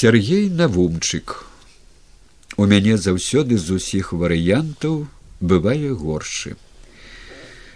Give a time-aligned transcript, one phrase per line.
[0.00, 1.44] Сергей Навумчык.
[2.56, 5.04] У мяне заўсёды з усіх варыянтаў
[5.44, 6.56] бывае горшы.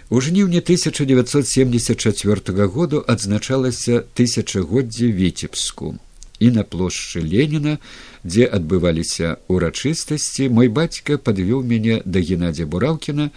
[0.08, 6.00] У жніўні 1974 году адзначалася тысячагоддзе віцебску
[6.40, 7.76] і на плошчы Леніна,
[8.25, 13.37] дзе адбываліся ўрачыстасці, мой бацька падвёў мяне да геннадзя Бураўкіна,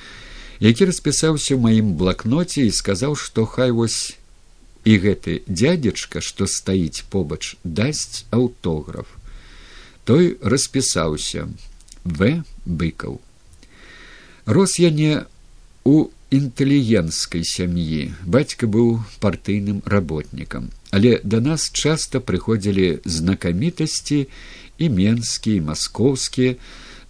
[0.63, 4.15] які распісаўся ў маім блакноце і сказаў, што хай вось
[4.87, 9.07] і гэты дядзечка, што стаіць побач, дасць аўтограф.
[10.07, 11.49] Той распісаўся
[12.05, 13.19] в быкаў.
[14.47, 15.25] Рос я не
[15.83, 18.15] у інтэлігенцкай сям'і.
[18.23, 24.27] Бацька быў партыйным работнікам, але да нас часта прыходзілі знакамітасці
[24.77, 26.55] і менскія, і маскоўскія,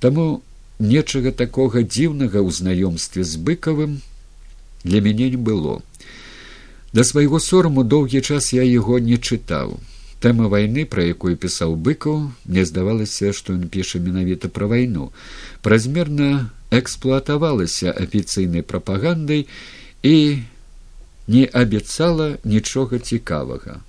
[0.02, 0.42] таму
[0.82, 4.02] нечага такога дзіўнага ў знаёмстве з быкавым
[4.82, 5.82] для мяне не было.
[6.94, 9.80] Да свайго сораму доўгі час я яго не чытаў.
[10.24, 15.12] Тэма вайны, пра якую пісаў быкаў, мне здавалася, што ён піша менавіта пра вайну.
[15.62, 19.46] Празмерна эксплуатавалася афіцыйнай прапагандай
[20.02, 20.42] і
[21.28, 23.84] не абяцала нічога цікавага.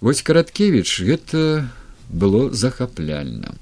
[0.00, 1.68] Вось караткевич гэта
[2.08, 3.54] было захапляльна.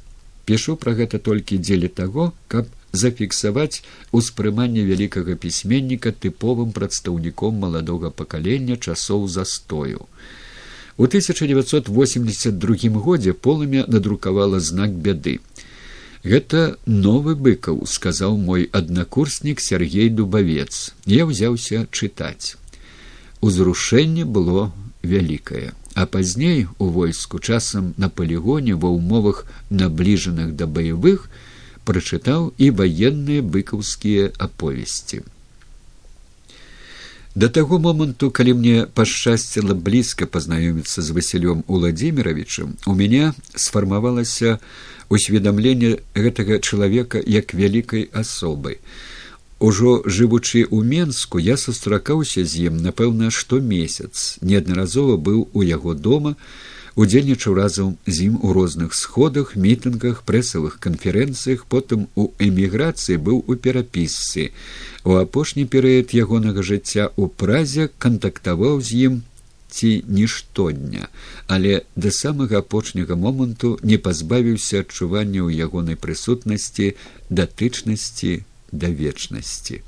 [0.47, 3.83] Пішу пра гэта толькі дзеля таго, каб зафіксаваць
[4.19, 10.07] успрыманне вялікага пісьменніка тыповым прадстаўніком маладога пакалення часоў застою.
[10.97, 15.41] У 1982 годзе полымя надрукавала знак бяды.
[16.23, 20.95] Гэта новы быкаў, сказаў мой аднакурснік Сергей Дубавец.
[21.05, 22.57] Я ўзяўся чытаць.
[23.43, 24.71] Узрушэнне было
[25.03, 31.31] вялікае а пазней у войску часам на палігоне ва ўмовах набліжаных да баявых
[31.85, 35.23] прачытаў і ваенныя быкаўскія аповесці.
[37.35, 44.59] Да таго моманту, калі мне пашчасціла блізка пазнаёміцца з Васілём Уладзіміровичам, у мяне сфармавалася
[45.11, 48.79] усведамленне гэтага чалавека як вялікай асобай.
[49.59, 56.37] Ужо жывучы ў Менску, я сустракаўся з ім, напэўна, штомесяц, неаднаразова быў у яго дома,
[56.97, 63.57] удзельнічаў разам з ім у розных сходах, мітынгах, прэсавых канферэнцыях, потым у эміграцыі быў у
[63.57, 64.51] перапісцы.
[65.05, 69.23] У апошні перыяд ягонага жыцця ў празе кантактаваў з ім
[69.75, 71.09] ці не штодня,
[71.51, 76.95] але да самага апошняга моманту не пазбавіўся адчування ў ягонай прысутнасці
[77.29, 79.83] датычнасці да вечнасці.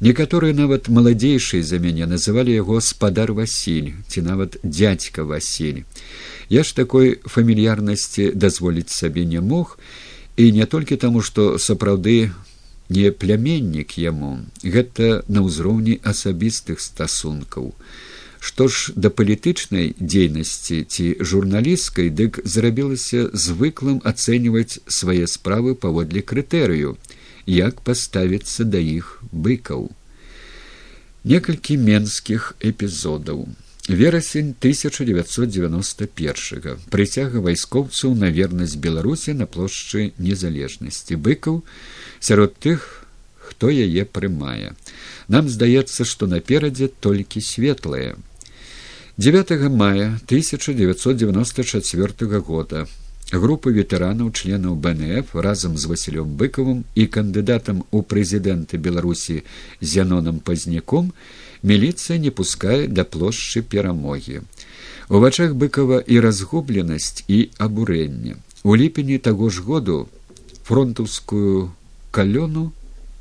[0.00, 5.84] Некаторыя нават маладзейшыя за мяне называлі яго спадар Васіль ці нават дядзька Васіль.
[6.48, 9.78] Я ж такой фамільярнасці дазволіць сабе не мог
[10.36, 12.32] і не толькі таму, што сапраўды
[12.90, 17.72] не пляменнік яму, гэта на ўзроўні асабістых стасункаў.
[18.44, 26.98] Што ж да палітычнай дзейнасці ці журналісткай, дык зрабілася звыклым ацэньваць свае справы паводле крытэрыю
[27.46, 29.90] як паставіцца да іх быкаў.
[31.24, 33.48] Некалькі менскіх эпізодаў.
[33.88, 41.60] Верасень 1991 прыцяга вайскоўцаў на вернасць беларусі на плошчы незалежнасці быкаў
[42.20, 43.04] сярод тых,
[43.36, 44.72] хто яе прымае.
[45.28, 48.16] Нам здаецца, што наперадзе толькі светлае.
[49.16, 52.88] 9 мая 1994 года
[53.40, 59.42] група ветэранаў членаў бнф разам з васілём быкавым і кандыдатам у прэзідэнты беларусі
[59.80, 61.12] зянонам пазняком
[61.62, 64.42] міліцыя не пускае да плошчы перамогі
[65.08, 70.08] у вачах быкава і разгубленасць і абурэнне у ліпені таго ж году
[70.64, 71.70] фронтаўскую
[72.10, 72.72] калёну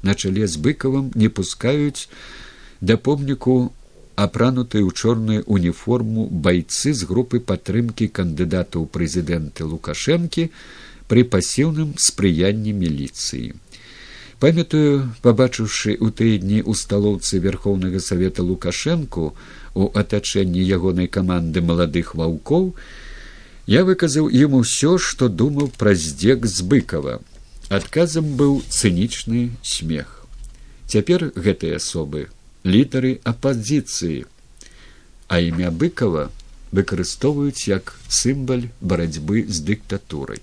[0.04, 2.08] на чале з быкавым не пускаюць
[2.82, 3.72] да помніку
[4.16, 10.50] апранутыя ў чорную уніформу байцы з групы падтрымкі кандыдата ў прэзідэнты лукашэнкі
[11.10, 13.54] пры пасіўным спрыянні міліцыі.
[14.44, 19.34] Памятаю, пабачыўшы ў тыя дні ў сталоўцы верхоўнага савета лукашэнку
[19.74, 22.76] у атачэнні ягонай каманды маладых ваўкоў,
[23.66, 27.22] я выказаў ім усё, што думаў пра здзек з быкава.
[27.72, 30.28] Адказам быў цынічны смех.
[30.92, 32.28] Цяпер гэтыя асобы
[32.64, 34.26] літары апазіцыі,
[35.28, 36.30] а імя быкова
[36.74, 40.42] выкарыстоўваюць як сімбаль барацьбы з дыктатурай.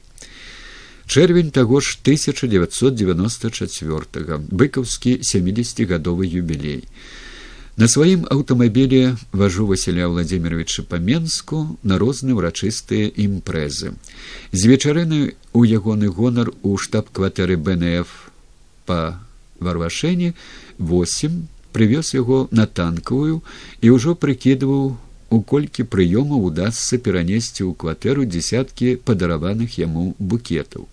[1.10, 6.86] Чэрвень таго ж 1994 быкаўскі 70гадовы юбілей.
[7.74, 13.98] На сваім аўтамабілі важу Васіля Владзімировича па-менску на розныя ўрачыстыя імпрэзы.
[14.52, 18.30] З вечарыны ў ягоны гонар у штаб-кватэры БНФ
[18.86, 19.18] па
[19.58, 20.34] варвашэні
[20.78, 21.42] 8
[21.76, 23.40] прывёз яго на танкавую
[23.80, 24.96] і ўжо прыкідываў
[25.30, 30.88] у колькі прыёмаў удасся перанесці ў кватэру дзясяткі падараваных яму букетаў.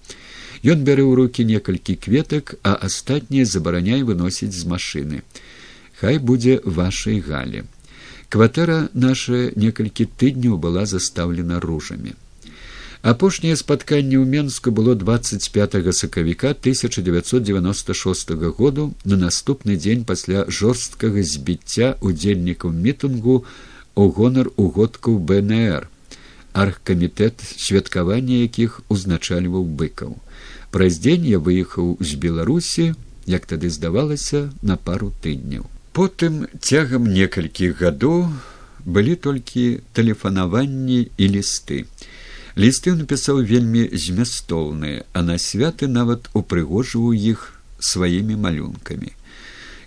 [0.61, 5.21] Ён бярэ ў рукі некалькі кветак, а астатнія забараняй выносіць з машыны.
[5.99, 7.65] Хай будзе вашай галі.
[8.29, 12.13] Кватэра наша некалькі тыдняў была застаўлена ружамі.
[13.01, 21.93] Апошняе спатканне ў Менску было 25 сакавіка 1996 году на наступны дзень пасля жорсткага збіцця
[22.01, 23.45] удзельнікаў мітынгу
[23.95, 25.89] у гонар угодкаў БНР,
[26.53, 30.17] аргкамітэт святкавання якіх узначальваў быкаў.
[30.73, 32.93] Праз дзень я выехаў з Беларусі,
[33.25, 35.69] як тады здавалася на пару тыдняў.
[35.93, 38.29] Потым цягам некалькіх гадоў
[38.85, 41.85] былі толькі тэлефанаванні і лісты.
[42.57, 49.13] Лісты напісаў вельмі змястоўныя, а на святы нават упрыгожваў іх сваімі малюнкамі.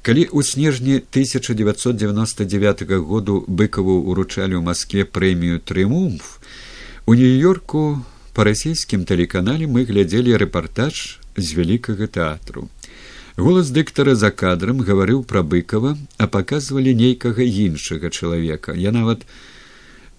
[0.07, 6.39] Калі ў снежні 1999 году быкаву уручалі ў Маскве прэмію трымумф,
[7.11, 8.07] у нью-йорку
[8.39, 12.71] па расійскім тэлеканале мы глядзелі рэпартаж з вялікага тэатру.
[13.35, 18.79] Голас дыктара за кадрам гаварыў пра быкава, а паказвалі нейкага іншага чалавека.
[18.79, 19.27] Я нават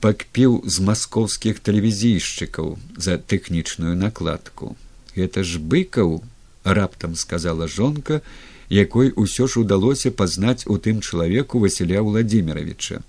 [0.02, 4.76] пакпіў з маскоўскіх тэлевізійшчыкаў за тэхнічную накладку.
[5.16, 6.22] Гэта ж быкаў,
[6.64, 8.22] раптам сказала жонка,
[8.70, 13.02] якой усё ж удалося пазнаць у тым чалавеку Васіля Владимировича.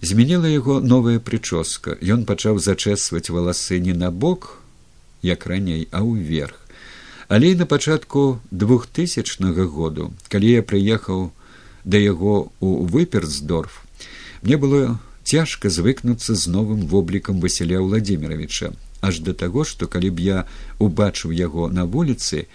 [0.00, 1.98] Змяніла яго новая прычоска.
[2.00, 4.56] Ён пачаў зачэсваць валасы не на бок,
[5.22, 6.56] як раней, а ўверх.
[7.28, 11.30] Але на пачатку двухтысячнага году, калі я прыехаў
[11.84, 13.84] да яго ў выперсдорф,
[14.42, 20.20] мне было цяжка звыкнуцца з новым воблікам васіля владимировича аж да таго што калі б
[20.20, 20.38] я
[20.78, 22.46] убачыў яго на вуліцы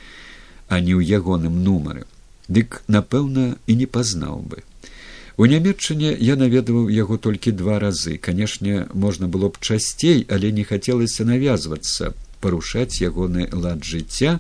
[0.68, 2.06] а не ў ягоным нумары
[2.48, 4.62] дык напэўна і не пазнаў бы.
[5.38, 8.18] У нямметчане я наведаваў яго толькі два разы.
[8.18, 14.40] Канешне можна было б часцей але не хацелася навязвацца парушаць ягоны лад жыцця.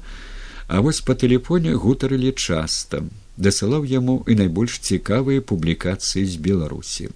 [0.68, 3.04] А вось па тэлефоне гутарылі часта
[3.38, 7.10] дасылаў яму і найбольш цікавыя публікацыі з беларусі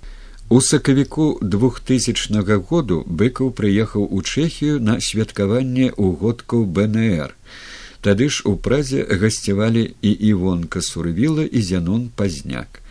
[0.50, 7.36] У сакавіку двухтысячнага году быкаў прыехаў у чэхію на святкаванне ўгодкаў бнр
[8.02, 12.82] тады ж у празе гасцявалі і івонка сурвіла і зянон пазняк.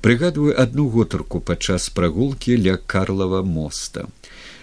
[0.00, 4.06] Прыгадваю одну гутарку падчас прагулкі ля карлава моста.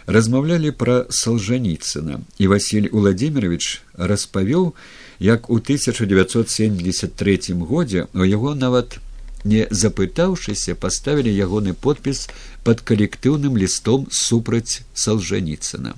[0.07, 4.73] Размаўлялі пра салжаніцына і василь владимирович распавёў
[5.19, 8.99] як у 1973 годзе у яго нават
[9.43, 12.27] не запытаўшыся паставілі ягоны подпіс
[12.63, 15.95] под калектыўным лістом супраць салжаніцына.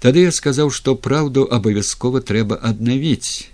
[0.00, 3.48] Тады я сказаў што праўду абавязкова трэба аднавіць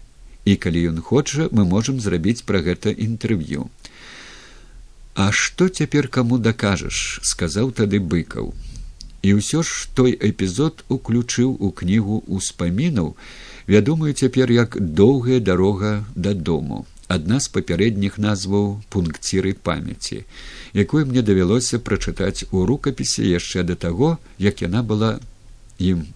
[0.45, 3.71] і калі ён хоча мы можам зрабіць пра гэта інтэрв'ю.
[5.15, 8.55] А што цяпер каму дакажаш сказаў тады быкаў.
[9.23, 13.15] І ўсё ж той эпізод уключыў у кнігу ўспамінаў
[13.71, 20.25] вядомую цяпер як доўгая дарога дадому адна з папярэдніх назваў пункціры памяці,
[20.73, 25.13] якую мне давялося прачытаць у рукапісе яшчэ да таго, як яна была
[25.79, 26.07] ім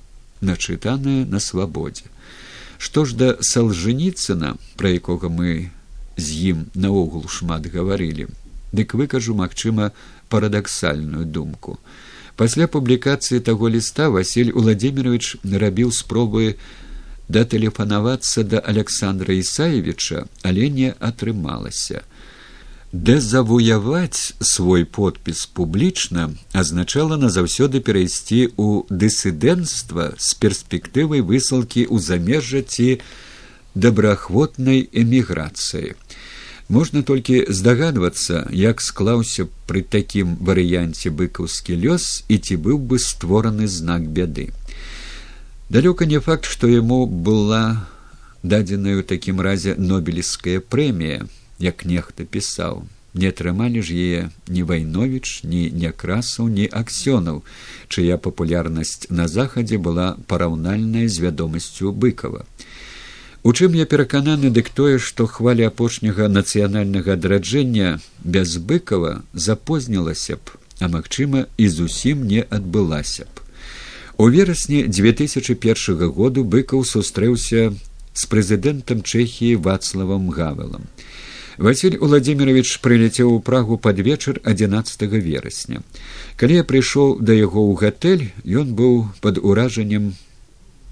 [0.41, 2.09] начытаная на свабодзе.
[2.79, 5.71] Што ж да салжыніцына, пра якога мы
[6.17, 8.29] з ім наогул шмат гаварылі,
[8.73, 9.93] дык выкажу, магчыма,
[10.29, 11.79] парадаксальную думку.
[12.37, 16.57] Пасля публікацыі таго ліста Васіль Владимирович нарабіў спробы
[17.28, 22.02] датэлефанавацца да александра ісаевича але не атрымалася
[22.92, 32.88] дэзавуяваць свой подпіс публічна азначала назаўсёды перайсці ў дысідэнцтва з перспектывай высылкі ў замежжа ці
[33.75, 35.99] добраахвотнай эміграцыі
[36.68, 43.66] можна толькі здагадвацца як склаўся пры такім варыянце быкаўскі лёс і ці быў бы створаны
[43.66, 44.50] знак бяды
[45.68, 47.87] далёка не факт што яму была
[48.42, 51.26] дадзеная ў такім разе нобелевская прэмія
[51.58, 57.40] як нехта пісаў не атрымалі ж яе ні вайновіч ні някрасаў ні аксёнаў
[57.88, 62.44] чыя папулярнасць на захадзе была параўнальная з вядомасцю быкова.
[63.42, 67.99] У чым я перакананы дык тое што хваля апошняга нацыянальнага адраджэння
[68.37, 73.46] без быкова запознілася б а магчыма і зусім не адбылася б
[74.18, 77.73] У верасні 2001 году быкаў сустрэўся
[78.16, 80.88] з прэзідэнтам чэхіі вацлавам гавелам.
[81.61, 85.82] Васіль владимирович прыляцеў у прагу пад вечар 11 верасня.
[86.40, 90.16] Калі я прыйшоў да яго ў гатэль, ён быў пад уражаннем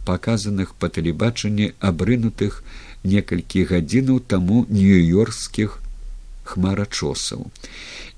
[0.04, 2.60] паказаных па тэлебачанні абрынутых
[3.04, 5.80] некалькі гадзінаў таму нью-йоркскіх
[6.44, 7.48] хмарачосаў.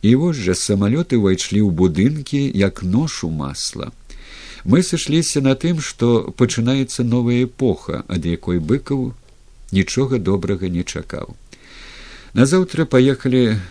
[0.03, 3.95] І вось жа самалёты ўвайшлі ў будынкі як ношу масла.
[4.67, 9.13] Мы сышліся на тым, што пачынаецца новая эпоха, ад якой быкаў
[9.71, 11.37] нічога добрага не чакаў.
[12.35, 13.63] Назаўтра паехалі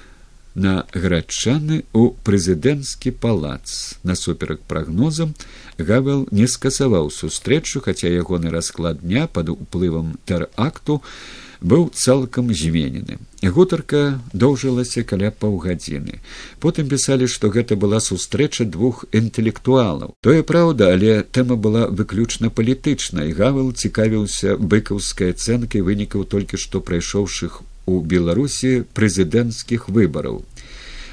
[0.55, 3.99] на грачаны ў прэзідэнцкі палац.
[4.07, 5.35] Насуперак прагнозам
[5.77, 11.03] Гавел не скасаваў сустрэчу, хаця ягоны расклад дня пад уплывам тэракту
[11.61, 13.19] быў цалкам зменены.
[13.43, 16.19] Гутарка доўжылася каля паўгадзіны.
[16.59, 20.15] Потым пісалі, што гэта была сустрэча двух інтэлектуалаў.
[20.21, 23.31] Тое праўда, але тэма была выключна палітычнай.
[23.31, 30.41] Гавел цікавіўся быкаўскай ацэнкай вынікаў толькі што прайшоўшых у беларусі прэзідэнцкіх выбараў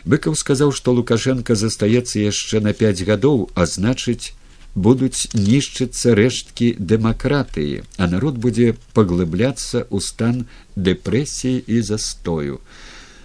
[0.05, 4.35] быкаў сказаў што лукашенко застаецца яшчэ на пяць гадоў а значыць
[4.75, 10.45] будуць нішчыцца рэшткі дэмакратыі а народ будзе паглыбляцца ў стан
[10.77, 12.61] дэпрэсіі і застою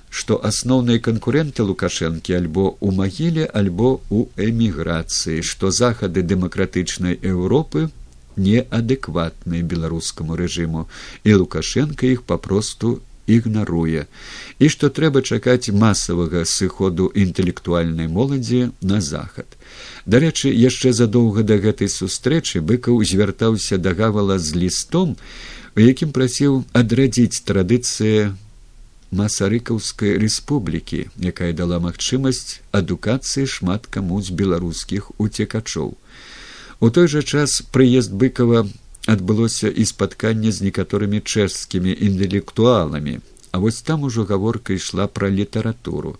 [0.10, 7.88] што асноўныя канкуренты лукашэнкі альбо ў магіле альбо ў эміграцыі што захады дэмакратычнай еўропы
[8.38, 10.88] неадэкватныя беларускаму рэжыму
[11.24, 14.08] і лукашенко іх папросту ігнаруе
[14.60, 19.57] і што трэба чакаць масавага сыходу інтэлектуальнай моладзі на захад.
[20.08, 25.20] Дарэчы, яшчэ задоўга да гэтай сустрэчы быкаў звяртаўся да гавала з лістом,
[25.76, 28.32] у якім прасіў адрадзіць традыцыі
[29.12, 35.96] масарыкаўскай рэспублікі, якая дала магчымасць адукацыі шмат каму з беларускіх уцекачоў.
[36.80, 38.64] У той жа час прыезд быкова
[39.12, 43.20] адбылося і спатканне з некаторымі чэшскімі інтэлектуаламі
[43.58, 46.12] а вось там ужо гаворка ішла пра літаратуру.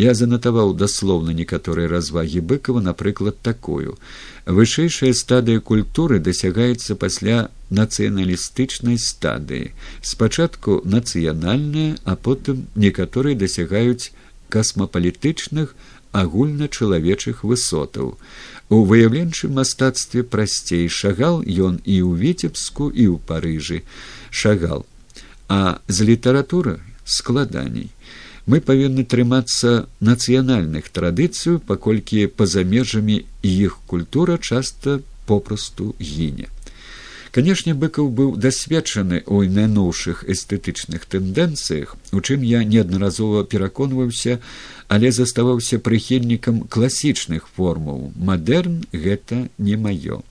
[0.00, 3.98] Я занатаваў даслоўна некаторыя развагі быкова напрыклад такую.
[4.46, 9.76] Вышэйшая стадыя культуры дасягаецца пасля нацыяналістычнай стадыі.
[10.00, 14.16] Спачатку нацыянальная а потым некаторыя дасягаюць
[14.48, 15.76] касмапалітычных
[16.16, 18.16] агульначалавечых высотаў.
[18.72, 23.84] У выяўленчым мастацтве прасцей шагал ён і ў віцебску і ў парыжы.
[24.30, 24.88] Шагал
[25.50, 27.90] а з літаратуры складаней.
[28.46, 36.46] Мы павінны трымацца нацыянальных традыцыю паколькі па-за межамі іх культура часта попросту гіне.
[37.34, 44.38] Канешне быкаў быў дасведчаны ў найноўшых эстэтычных тэндэнцыях у чым я неаднаразова пераконваўся
[44.88, 50.22] але заставаўся прыхільнікам класічных формаў мадэрн гэта не маё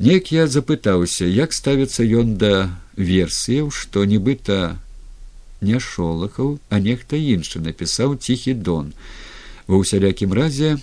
[0.00, 2.54] неяк я запытаўся як ставіцца ён да
[2.96, 4.60] версіяў што нібыта
[5.60, 8.94] не шолахаў а нехта іншы напісаў ціхі дон
[9.68, 10.78] ва ўсялякім разе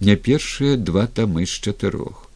[0.00, 2.26] не першыя два тамы з чатырох.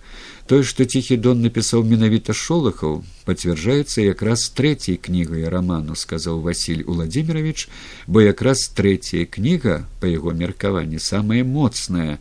[0.46, 7.68] Тое, што ціхі дон напісаў менавіта шолахаў, пацвярджаецца якраз трэцяй кнігай раману, сказаў Васіль Уладзімірович,
[8.06, 12.20] бо якраз трэцяя кніга па яго меркаванні самая моцная,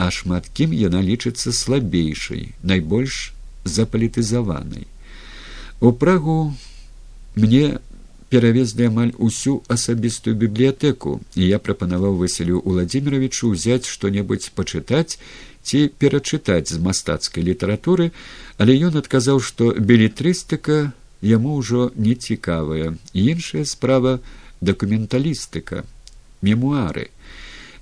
[0.00, 4.86] а шмат кім яна лічыцца слабейшай, найбольш запалітызаванай.
[5.80, 6.54] У прагу
[7.36, 7.78] мне
[8.28, 15.16] перавезлі амаль усю асабістую бібліятэку, і я прапанаваў Васілю Уладзіміровичу ўзяць што-небудзь пачытаць,
[15.62, 18.12] ці перачытаць з мастацкай літаратуры,
[18.58, 22.94] але ён адказаў, што белетрыстыка яму ўжо не цікавая.
[23.12, 24.20] іншая справа
[24.60, 25.84] дакументалістыка,
[26.42, 27.08] мемуары.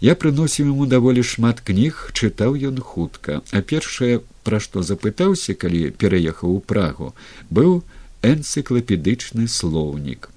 [0.01, 5.91] Я прыносіў яму даволі шмат кніг, чытаў ён хутка, а першае, пра што запытаўся, калі
[5.97, 7.15] пераехаў у прагу,
[7.51, 7.83] быў
[8.23, 10.29] энцыклапедычны слоўнік.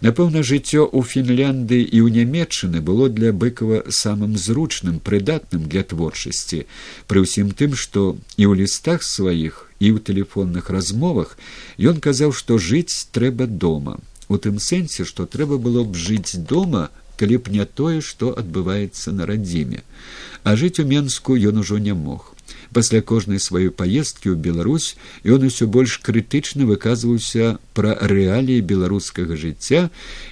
[0.00, 6.64] Напэўна, жыццё ў Фінляндыі і ў нямметчыны было для быкова самым зручным, прыдатным для творчасці,
[7.06, 11.36] пры ўсім тым, што і ў лістах сваіх і ў тэлефонных размовах
[11.78, 13.98] ён казаў, што жыць трэба дома.
[14.32, 16.88] У тым сэнсе, што трэба было б жыць дома,
[17.22, 19.86] калі б не тое, што адбываецца на радзіме.
[20.42, 22.32] А жыць у Менску ён ужо не мог
[22.72, 29.88] пасля кожнай сваёй паездкі ў Беларусь ён усё больш крытычна выказваўся пра рэаліі беларускага жыцця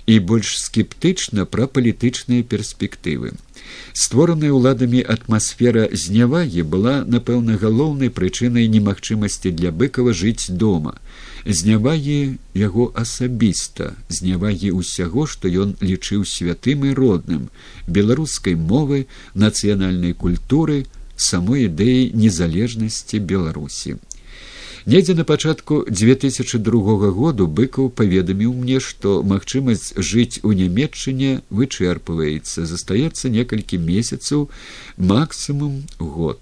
[0.06, 3.36] і больш скептычна пра палітычныя перспектывы.
[3.92, 10.96] Створаная ўладамі атмасфера знявагі была, напэўна, галоўнай прычынай немагчымасці для быкава жыць дома.
[11.46, 17.48] Знявагі яго асабіста, знявагі ўсяго, што ён лічыў святым і родным,
[17.88, 20.84] беларускай мовы, нацыянальнай культуры,
[21.16, 23.96] самой ідэі незалежнасці беларусі.
[24.86, 33.28] Недзе на пачатку 2002 году быкаў паведаміў мне што магчымасць жыць у нямметчыне вычэрпваецца застаецца
[33.28, 34.48] некалькі месяцаў
[34.96, 36.40] максімум год.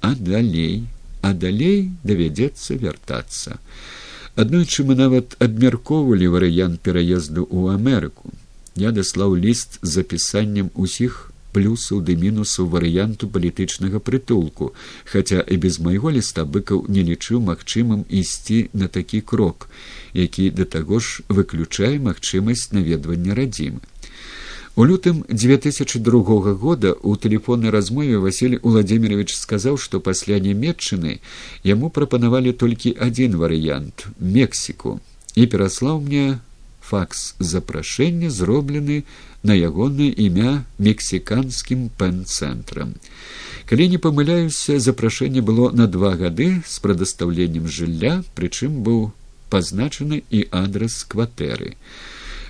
[0.00, 0.86] А далей
[1.22, 3.58] а далей давядзецца вяртацца
[4.44, 8.32] аднойчы мы нават абмяркоўвалі варыянт пераезду ў амерыку
[8.86, 14.72] я даслаў ліст з запісаннем усіх плюсаў ды мінусаў варыянту палітычнага прытулку,
[15.12, 19.68] хаця і без майго ліста быкаў не лічыў магчымым ісці на такі крок,
[20.16, 23.84] які да таго ж выключае магчымасць наведвання радзімы.
[24.74, 31.20] У лютым 2002 года у тэлефоннай размове Васіль Владимирович сказаў, што пасля нямметчыны
[31.62, 34.96] яму прапанавалі толькі адзін варыянт мексіку
[35.36, 36.40] і пераслаў мне
[36.80, 39.04] факс запрашэння зроблены
[39.42, 42.96] на ягонае імя мексіканскім пэн-цэнтрам.
[43.68, 49.12] Калі не памыляюся, запрашэнне было на два гады з прадастаўленнем жылля, прычым быў
[49.52, 51.76] пазначаны і адрас кватэры.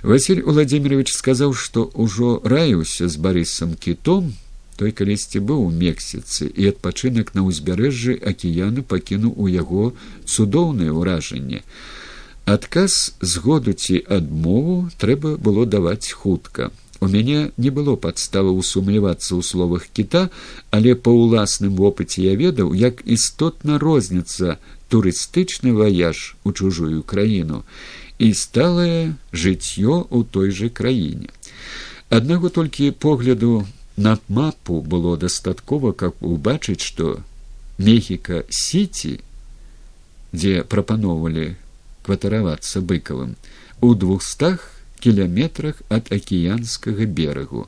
[0.03, 4.35] Василь Владимирович сказаў, што ўжо раіўся з барысам кітом,
[4.75, 9.95] той калісьці быў у мексіцы і адпачынак на ўзбярэжжы акіяну пакінуў у яго
[10.27, 11.63] цудоўнае ўражанне.
[12.43, 16.75] Адказ згоду ці адмову трэба было даваць хутка.
[16.99, 20.27] У мяне не было падставы усумлівацца ў словах кіта,
[20.67, 24.59] але па ўласным вопыце я ведаў, як істотна розніца
[24.91, 27.63] турыстычны ваяж у чужую краіну
[28.19, 31.29] і сталае жыццё ў той жа краіне.
[32.09, 33.65] Аднаго толькі погляду
[33.97, 37.21] на мапу было дастаткова, каб убачыць, што
[37.77, 39.19] мехіка сіці,
[40.33, 41.53] дзе прапаноўвалі
[42.05, 43.35] кватаравацца быкавым
[43.81, 44.65] у двухстах
[45.03, 47.67] кіляметрах ад акіянскага берагу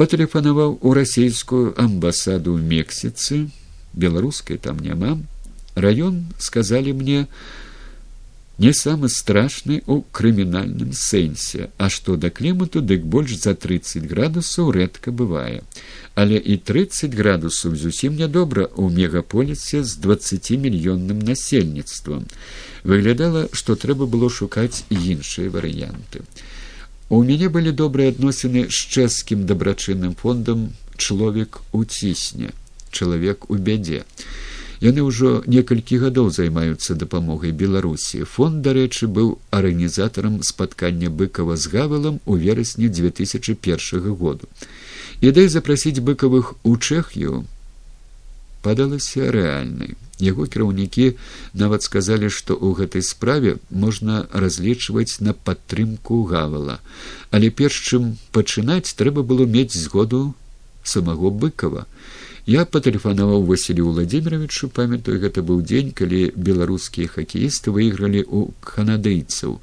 [0.00, 3.40] патэлефанаваў у расійскую амбасаду мексіцы
[4.04, 5.16] беларускай там няма
[5.86, 7.24] раён сказалі мне
[8.60, 14.68] не самы страшны ў крымінальным сэнсе, а што да клімату дык больш за 30 градусаў
[14.76, 15.64] рэдка бывае.
[16.14, 22.28] Але і 30 градусаў зусім нядобра ў мегаполіце з 20 мільённым насельніцтвам.
[22.84, 26.20] Выглядала, што трэба было шукаць іншыя варыянты.
[27.08, 30.68] У мяне былі добрыя адносіны з чэшскім дабрачынным фондам
[31.00, 32.52] чалавек у цісне,
[32.92, 34.04] чалавек у бядзе.
[34.80, 38.24] Яны ўжо некалькі гадоў займаюцца дапамогай беларусі.
[38.24, 44.48] Фонд дарэчы быў арганізатарам спаткання быкова з гавелам у верасні 2001 году.
[45.20, 47.44] Ідэя запрасіць быкавых у чэхію
[48.64, 50.00] падалася рэальнай.
[50.16, 51.12] Яго кіраўнікі
[51.52, 56.80] нават сказалі што ў гэтай справе можна разлічваць на падтрымку гавала.
[57.28, 60.32] Але перш чым пачынаць трэба было мець згоду
[60.84, 61.84] самого быкова
[62.50, 69.60] Я патэлефанаваў Васілю Владимировичу, памятаю, гэта быў дзень, калі беларускія хакеісты выйгралі ў канадыйцаў.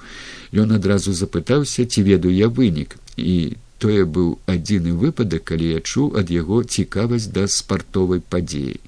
[0.56, 2.96] Ён адразу запытаўся, ці ведаю я вынік.
[3.20, 8.80] І тое быў адзіны выпадак, калі я чуў ад яго цікавасць да спартовай падзеі.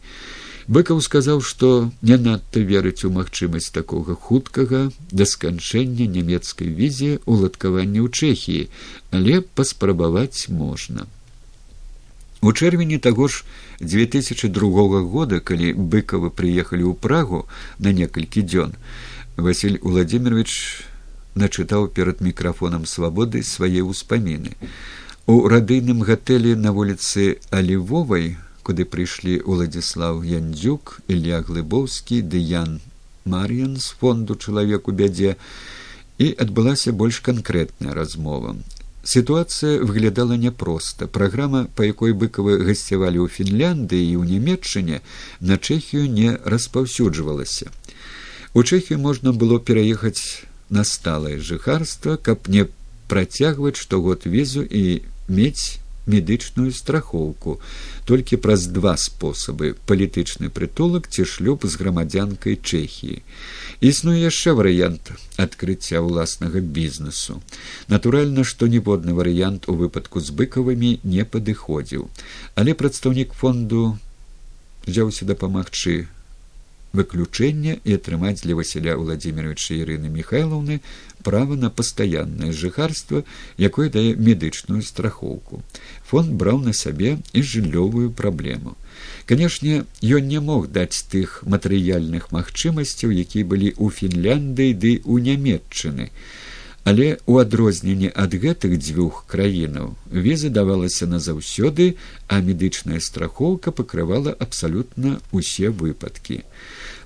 [0.72, 8.00] Быкаў сказаў, што не надта верыць у магчымасць такога хуткага да сканчэння нямецкай візіі уладкавання
[8.00, 8.70] ў Чэхіі,
[9.12, 11.12] але паспрабаваць можна.
[12.42, 13.44] У чэрвені таго ж
[13.80, 17.48] 2002 года, калі быкавы прыехалі ў прагу
[17.80, 18.76] на некалькі дзён,
[19.36, 20.84] Васіль Владимирович
[21.36, 24.56] начытаў перад мікрафонам свабоды свае ўспаміны.
[25.28, 32.80] У радыйным гатэлі на вуліцы Алівовай, куды прыйшлі Уладзіслав Яндзюк, Ілья Глыбоўскі, Дыян
[33.26, 35.36] Мар'ян з фонду чалавеку бядзе,
[36.18, 38.56] і адбылася больш канкрэтная размова.
[39.10, 41.08] Сітуацыя выглядала няпроста.
[41.08, 45.02] Праграма, па якой быкавы гасцявалі ў Фінляндыі і ў нямметчыне
[45.42, 47.74] на Чэхію не распаўсюджвалася.
[48.54, 52.70] У Чэхію можна было пераехаць на сталае жыхарства, каб не
[53.10, 57.60] працягваць штогод візу і мець медычную страхоўку
[58.06, 63.22] толькі праз два спосабы палітычны прытулак ці шлюб з грамадзянкай чэхіі
[63.80, 67.42] існуе яшчэ варыянт адкрыцця ўласнага бізнесу.
[67.88, 72.10] Натуральна што ніводны варыянт у выпадку з быкавымі не падыходзіў.
[72.56, 73.98] Але прадстаўнік фонду
[74.86, 76.08] взяўся дапамагчы
[76.94, 80.82] выключэння і атрымаць для васіля владимировича ірыны михайлаўны
[81.24, 83.24] права на пастаяннае жыхарства
[83.58, 85.64] якое дае медычную страхоўку.
[86.10, 88.76] Фонд браў на сябе і жыллёвую праблему.
[89.26, 96.10] Канешне ён не мог даць тых матэрыяльных магчымасцяў якія былі ў фінляндыі ды у нямметчыны.
[96.90, 101.88] Але у адрозненне ад гэтых дзвюх краінаў віза давалася назаўсёды
[102.28, 106.40] а медычная страхоўка пакрывала абсалютна ўсе выпадкі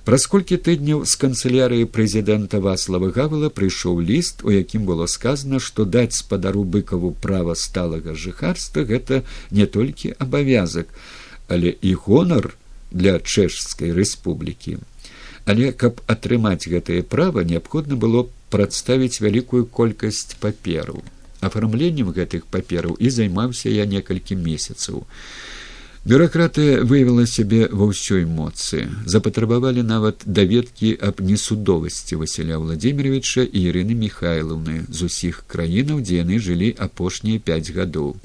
[0.04, 5.86] Праз колькі тыдняў з канцылярыі прэзідэнта Васлава Гавала прыйшоў ліст, у якім было сказана, што
[5.88, 10.92] даць спадару быкаву права сталага жыхарства гэта не толькі абавязак,
[11.48, 12.52] але і гонар
[12.92, 14.76] для чэшскай рэспублікі.
[15.48, 21.00] Але каб атрымаць гэтае права неабходна было прадставіць вялікую колькасць паперу.
[21.44, 25.04] афармленнем гэтых папераў і займаўся я некалькі месяцаў.
[26.04, 33.96] Бюракратыя выявіла сябе ва ўсёй моцы, запатрабавалі нават даведкі аб несудовасці Васіля Владимировича і Ірыны
[33.96, 38.20] Михайловны з усіх краінаў, дзе яны жылі апошнія пяць гадоў.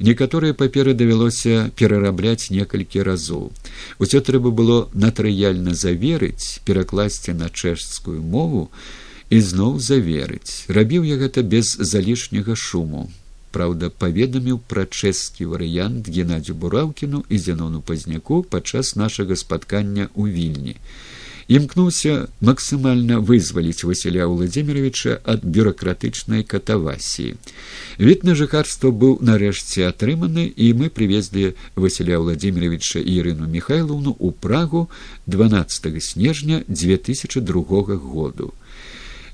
[0.00, 3.52] Некаторыя паперы давялося перарабляць некалькі разоў.
[4.00, 8.72] Усё трэба было натарыяльна заверыць, перакласці на чэшскую мову
[9.28, 10.64] і зноў заверыць.
[10.72, 13.12] Рабіў я гэта без залішняга шуму
[13.54, 20.76] праўда паведаміў пра чэшскі варыянт геннадзю бураўкіну і зянону пазняку падчас нашага спаткання ў вільні.
[21.50, 27.34] Імкнуўся максімальна вызваліць васіля владимировича ад бюракратычнай катавасіі.
[27.98, 34.86] Від на жыхарства быў нарэшце атрыманы і мы привезлі васіля владимировича ірыну михайловну у прагу
[35.26, 38.54] 12 снежня 2002 году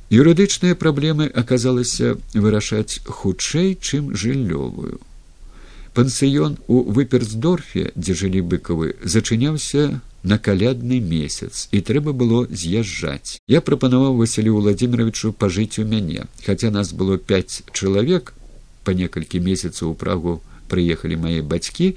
[0.06, 5.02] Юрыдычныя праблемы аказалася вырашаць хутчэй, чым жыллёвую.
[5.98, 13.42] Пансіён у выперсдорфе, дзе жылі быкавы, зачыняўся на калядны месяц і трэба было з'язджаць.
[13.48, 18.34] Я прапанаваў Васілю Владимировичу пажыць у мяне, хаця нас было пяць чалавек,
[18.84, 20.38] па некалькі месяцаў у прагу
[20.70, 21.96] прыехалі мае бацькі,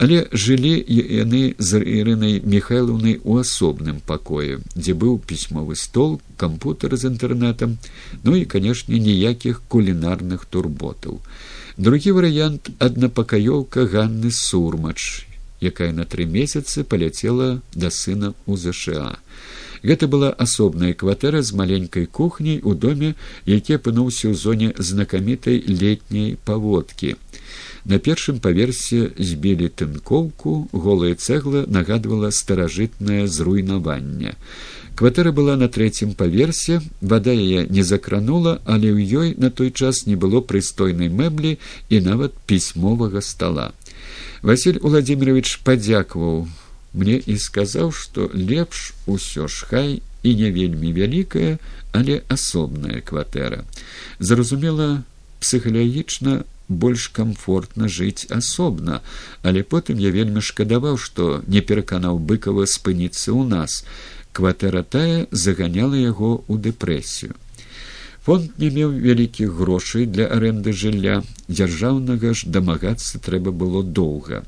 [0.00, 7.12] Але жылі яны з ірынай михайлаўнай у асобным пакоі, дзе быў пісьмовы стол, кампутер з
[7.12, 7.76] інтэрнетам,
[8.24, 11.20] ну і канешне ніякіх кулінарных турботаў.
[11.76, 15.28] Другі варыянт аднапакаёўка ганны сурмач,
[15.60, 19.20] якая на тры месяцы паляцела да сына ў ЗША.
[19.84, 26.36] Гэта была асобная кватэра з маленькай кухняй у доме, які апынуўся ў зоне знакамітай летняй
[26.44, 27.16] паводкі.
[27.84, 34.36] На першым паверсе збілі тынкоўку, голая цэгла нагадвала старажытнае зруйнаванне.
[35.00, 40.04] Кватэра была на трэцім паверсе, вада яе не закранула, але ў ёй на той час
[40.04, 41.56] не было прыстойнай мэблі
[41.88, 43.72] і нават пісьмовага стола.
[44.42, 46.48] Васіль Владимирович падзякваў
[46.92, 51.56] мне і сказаў, што лепш усё ж хай і не вельмі вялікая,
[51.92, 53.64] але асобная кватэра.
[54.18, 55.02] Зразумела,
[55.40, 59.02] псіхалагічна больш комфортна жыць асобна,
[59.42, 63.84] але потым я вельмі шкадаваў, што не пераканаў быкава спыніцца ў нас.
[64.32, 67.34] Кватэра тая заганяла яго ў дэпрэсію.
[68.24, 74.44] Фонд не меў вялікіх грошай для арэнды жылля, дзяржаўнага ж дамагацца трэба было доўга.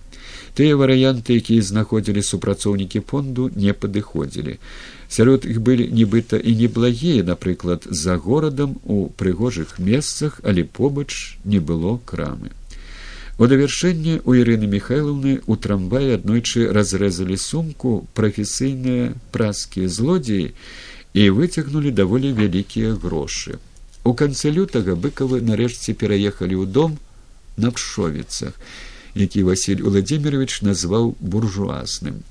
[0.54, 4.58] Тыя варыянты, якія знаходзілі супрацоўнікі фонду, не падыходзілі.
[5.12, 11.60] Сярод іх былі нібыта і неблагія, напрыклад, за горадам у прыгожых месцах, але побач не
[11.60, 12.52] было крамы.
[13.36, 20.54] У давяршэнне у Ірыны Михайлаўны у трамвае аднойчы разрэзалі сумку прафесійныя праскія злодзеі
[21.12, 23.60] і выцягнулі даволі вялікія грошы.
[24.08, 26.96] У канцы лютага быкавы нарэшце пераехалі ў дом
[27.60, 28.56] на пшовіцах
[29.14, 32.22] які василь владимирович назваў буржуазным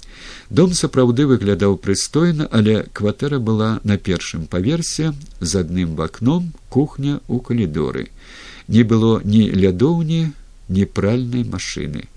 [0.60, 7.40] дом сапраўды выглядаў прыстойна але кватэра была на першым паверсе з адным вакном кухня у
[7.40, 8.08] калідоры.
[8.68, 10.22] Не было ні лядоўні
[10.70, 12.08] ні пральнай машыны.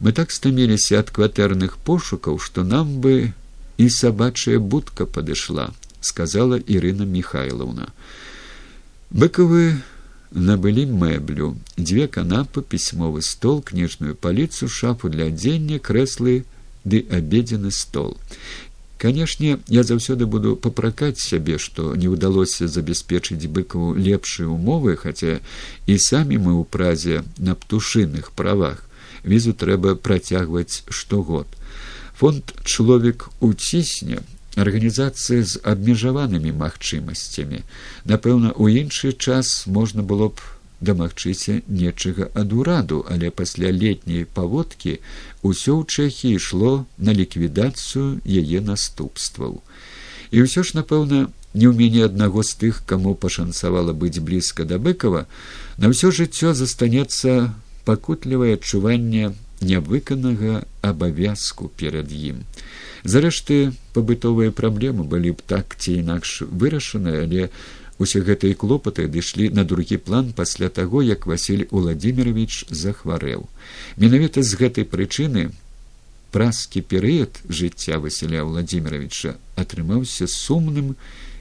[0.00, 3.32] Мы так стаміліся ад кватэрных пошукаў што нам бы
[3.76, 5.70] і сабачая будка падышла
[6.00, 7.88] сказала ірына михайловна
[9.10, 9.62] быкавы
[10.48, 16.42] набылі мэблю дзве канапы пісьмовы стол кніжную паліцу шафу для адзення крэслы
[16.84, 18.16] ды абедзены стол.
[18.98, 25.40] Канешне я заўсёды буду папракаць сябе што не ўдалося забяспечыць быкаву лепшыя умовы хаця
[25.86, 28.86] і самі мы ў празе на птушыных правах.
[29.24, 31.48] Візу трэба працягваць штогод
[32.18, 34.22] фонд чалавек уцісне
[34.56, 37.66] арганізацыя з абмежаванымі магчымасцямі.
[38.06, 40.38] Напэўна у іншы час можна было б
[40.80, 44.98] дамагчыся нечага ад ураду але пасля летняй паводкі
[45.42, 49.62] ўсё ў чэхі ішло на ліквідацыю яе наступстваў.
[50.30, 54.78] І ўсё ж напэўна не ў мяне аднаго з тых каму пашанцавала быць блізка да
[54.82, 55.26] быкова
[55.78, 57.54] на ўсё жыццё застанецца
[57.86, 59.32] пакутлівае адчуванне
[59.64, 62.42] нявыканага абавязку перад ім.
[63.04, 67.48] Зарэшты пабытовыя праблемы былі б так ці інакш вырашаны але
[67.98, 73.46] усе гэтыя клопаты адышлі на другі план пасля таго як василь владимирович захварэў.
[73.96, 75.50] Менавіта з гэтай прычыны
[76.34, 80.96] празкі перыяд жыцця василя владимировича атрымаўся сумным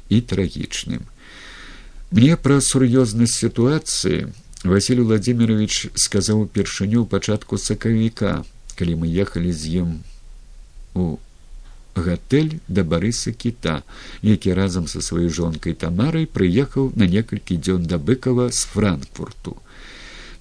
[0.09, 1.01] і трагічным.
[2.13, 4.29] Мне пра сур'ёзнасць сітуацыі
[4.63, 8.45] василь владимирович сказаў упершыню пачатку сакавіка
[8.77, 9.89] калі мы ехалі з ім
[10.93, 11.17] у
[11.95, 13.84] гатэль да барыса кіта,
[14.21, 19.58] які разам са сваёй жонкай тамарай прыехаў на некалькі дзён да быкова з франкфурту.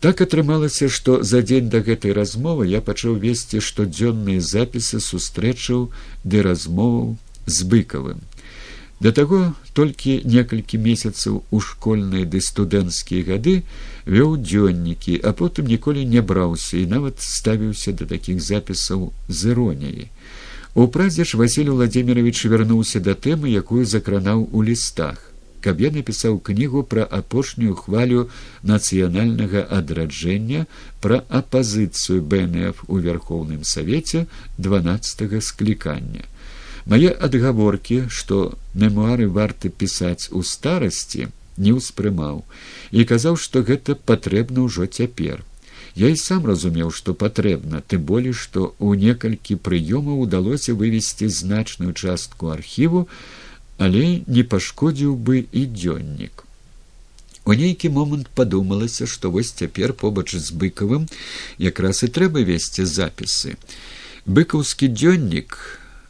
[0.01, 5.93] Так атрымалася, што за дзень да гэтай размовы я пачаў весці штодзённыя запісы сустрэчаў
[6.25, 8.19] ды размоваў з быкавым.
[9.03, 13.55] Да таго толькі некалькі месяцаў у школьныя ды студэнцкія гады
[14.07, 20.11] вёў дзённікі, а потым ніколі не браўся і нават ставіўся да такіх запісаў з іроніяй.
[20.75, 25.21] У празе ж Васіль Владимирович вярнуўся да тэмы, якую закранаў у лістах,
[25.61, 28.31] каб я напісаў кнігу пра апошнюю хвалю
[28.65, 30.65] нацыянальнага адраджэння
[31.05, 34.25] пра апазіцыю бнф у вярхоўным савеце
[34.57, 34.81] два
[35.41, 36.25] склікання.
[36.87, 42.45] Мае адгаворкі што мемуары варты пісаць у старасці не ўспрымаў
[42.91, 45.45] і казаў што гэта патрэбна ўжо цяпер
[45.96, 51.92] я і сам разумеў што патрэбна тым болей што ў некалькі прыёмаў удалося вывесці значную
[51.92, 53.09] частку архіву
[53.78, 56.46] але не пашкодзіў бы і дзённік
[57.44, 61.09] у нейкі момант падумалася што вось цяпер побач з быкавым
[61.59, 63.59] якраз і трэба весці запісы.
[64.26, 65.59] Быкаўскі дзённік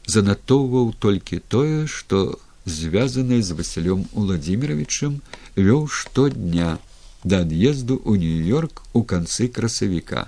[0.04, 5.20] занатоўваў толькі тое, што звязанае з Васілём Уладзіміровичам
[5.56, 6.76] вёў штодня
[7.24, 10.26] да ад'езду ў нью-йорк у канцы красавіка.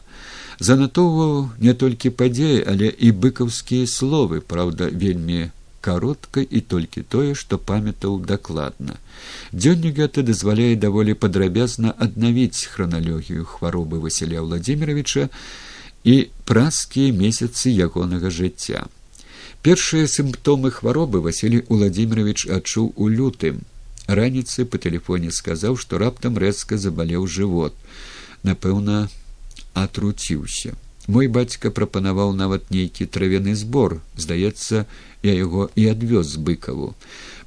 [0.61, 5.51] Занатоўваў не толькі падзеі, але і быкаўскія словы, праўда, вельмі
[5.85, 8.97] каротка і толькі тое, што памятаў дакладна.
[9.53, 15.29] Дзённік гэта дазваляе даволі падрабязна аднавіць храналогію хваробы Васіля Владимировича
[16.05, 16.15] і
[16.49, 18.87] празкія месяцы ягонага жыцця.
[19.65, 23.65] Першыя сімптомы хваробы Васілій Уладзімирович адчуў у лютым.
[24.07, 27.75] Раніцы па тэлефоне сказаў, што раптам рэзка забалеў жывот.
[28.45, 29.09] Напэўна,
[29.73, 30.75] атруціўся.
[31.07, 34.87] Мой бацька прапанаваў нават нейкі травяны збор, здаецца,
[35.23, 36.95] я яго і адвёз з быкаву.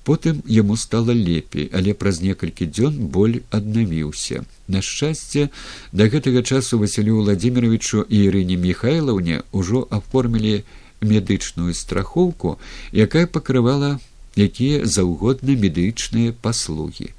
[0.08, 4.46] Потым яму стала лепей, але праз некалькі дзён боль аднавіўся.
[4.68, 5.50] На шчасце,
[5.92, 10.64] да гэтага часу Васілю Владимировичу і Ірыне Михайлаўне ўжо аформілі
[11.02, 12.58] медычную страхоўку,
[12.94, 14.00] якая пакрывала
[14.38, 17.12] якія заўгодна медычныя паслугі.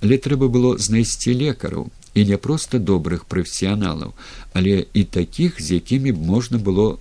[0.00, 4.14] Але трэба было знайсці лекараў і не проста добрых прафесіяналаў,
[4.52, 6.98] але і такіх, з якімі б можна было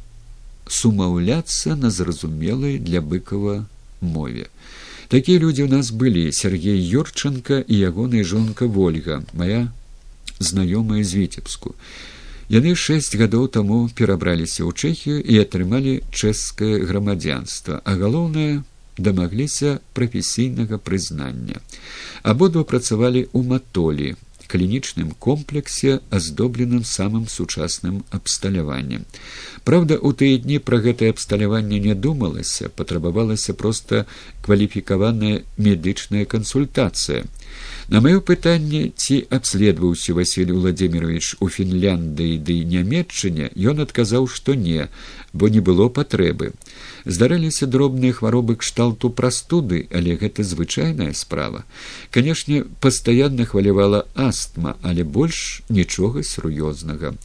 [0.68, 3.66] сумаўляцца на зразумелай для быкава
[4.02, 4.48] мове.
[5.10, 9.74] Такія людзі ў нас былі Сергей Юрченко і ягоная жонка Вольга, моя
[10.38, 11.74] знаёмая з віцебску.
[12.50, 18.62] Яны шэсць гадоў таму перабраліся ў чэхію і атрымалі чэшскае грамадзянства, а галоўнае
[19.00, 21.62] дамагліся прафесійнага прызнання.
[22.24, 24.16] Абодва працавалі ў матолі
[24.50, 29.06] клінічным комплексе аздобленым самым сучасным абсталяваннем.
[29.64, 34.06] Праўда, у тыя дні пра гэтае абсталяванне не думалася, патрабавалася проста
[34.42, 37.30] кваліфікаваная медычная кансультацыя.
[37.90, 44.90] На маё пытанне ці абследаваўся василий владимирович у фінляндыі ды нямметчыне ён адказаў што не
[45.34, 46.54] бо не было патрэбы
[47.06, 51.64] здараліся дробныя хваробы кшталту прастуды але гэта звычайная справа.
[52.12, 57.16] Канешне пастаянна хвалявала астма але больш нічога сур'ёзнага.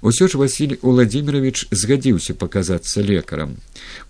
[0.00, 3.56] Усё ж василий владимирович згадзіўся паказацца лекарам.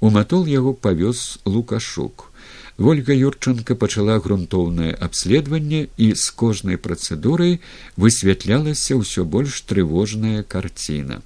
[0.00, 2.30] У матол яго павёз лукашук.
[2.76, 7.60] Вольга Юрчанка пачала грунтоўнае абследаванне і з кожнай працэдурай
[7.96, 11.22] высвятлялася ўсё больш трывожная карціна.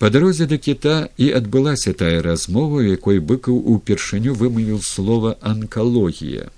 [0.00, 6.48] Па дарозе да кіта і адбылася тая размова, якой быкаў упершыню вымавіў слова анкалогія.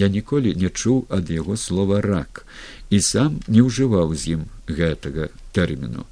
[0.00, 2.46] Я ніколі не чуў ад яго слова рак
[2.88, 4.48] і сам не ўжываў з ім
[4.80, 6.08] гэтага тэрміну.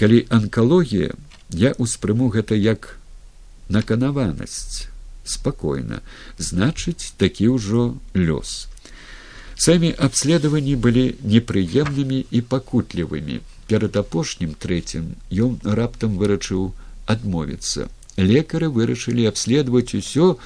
[0.00, 1.12] Калі анкалогія,
[1.52, 2.96] я ўспрыму гэта як
[3.68, 4.88] наканаванасць
[5.24, 6.00] спакойна
[6.38, 8.72] значыць такі ўжо лёс
[9.62, 15.08] самі абследаванні былі непрыемнымі і пакутлівымі перад апошнім трэцім
[15.46, 16.70] ён раптам вырашыў
[17.06, 17.88] адмовіцца.
[18.16, 20.36] Лекары вырашылі абследаваць усё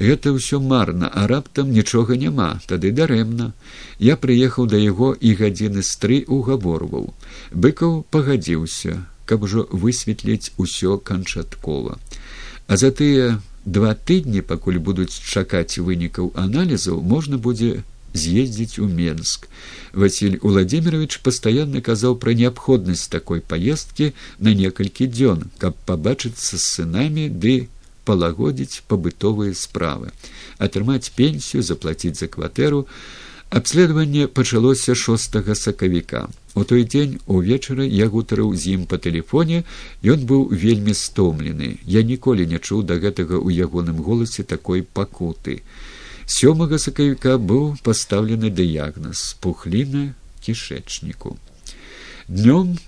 [0.00, 3.52] гэта ўсё марна а раптам нічога няма тады дарэмна.
[3.98, 7.10] Я прыехаў да яго і гадзіны з тры угаворваў
[7.54, 11.98] быкаў пагадзіўся каб ужо высветліць усё канчаткова.
[12.66, 19.48] А за тыя два тыдні пакуль будуць чакаць вынікаў аналізаў можна будзе з'ездзіць у менск
[20.04, 27.28] василь владимирович пастаянна казаў пра неабходнасць такой паездкі на некалькі дзён каб пабачыцца з сынамі
[27.44, 27.56] ды
[28.08, 30.14] палагодзіць пабытовыя справы
[30.68, 32.86] атрымаць пенсію заплаціць за кватэру
[33.54, 36.26] Абследаванне пачалося шостага сакавіка.
[36.54, 39.60] У той дзень увечары я гутарыў з ім па тэлефоне,
[40.02, 41.78] ён быў вельмі стомлены.
[41.86, 45.62] Я ніколі не чуў да гэтага ў ягоным голасе такой пакуты.
[46.24, 51.36] Сёмага сакавіка быў пастаўлены дыягназ пухліна кішэчніку.
[52.28, 52.78] Днём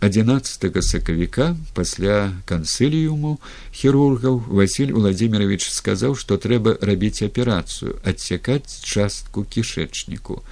[0.00, 3.38] 11 сакавіка пасля кансыліуму
[3.74, 10.46] хірургаў Васіль Владимирович сказаў, што трэба рабіць аперацыю, адсякаць частку кішэчніку.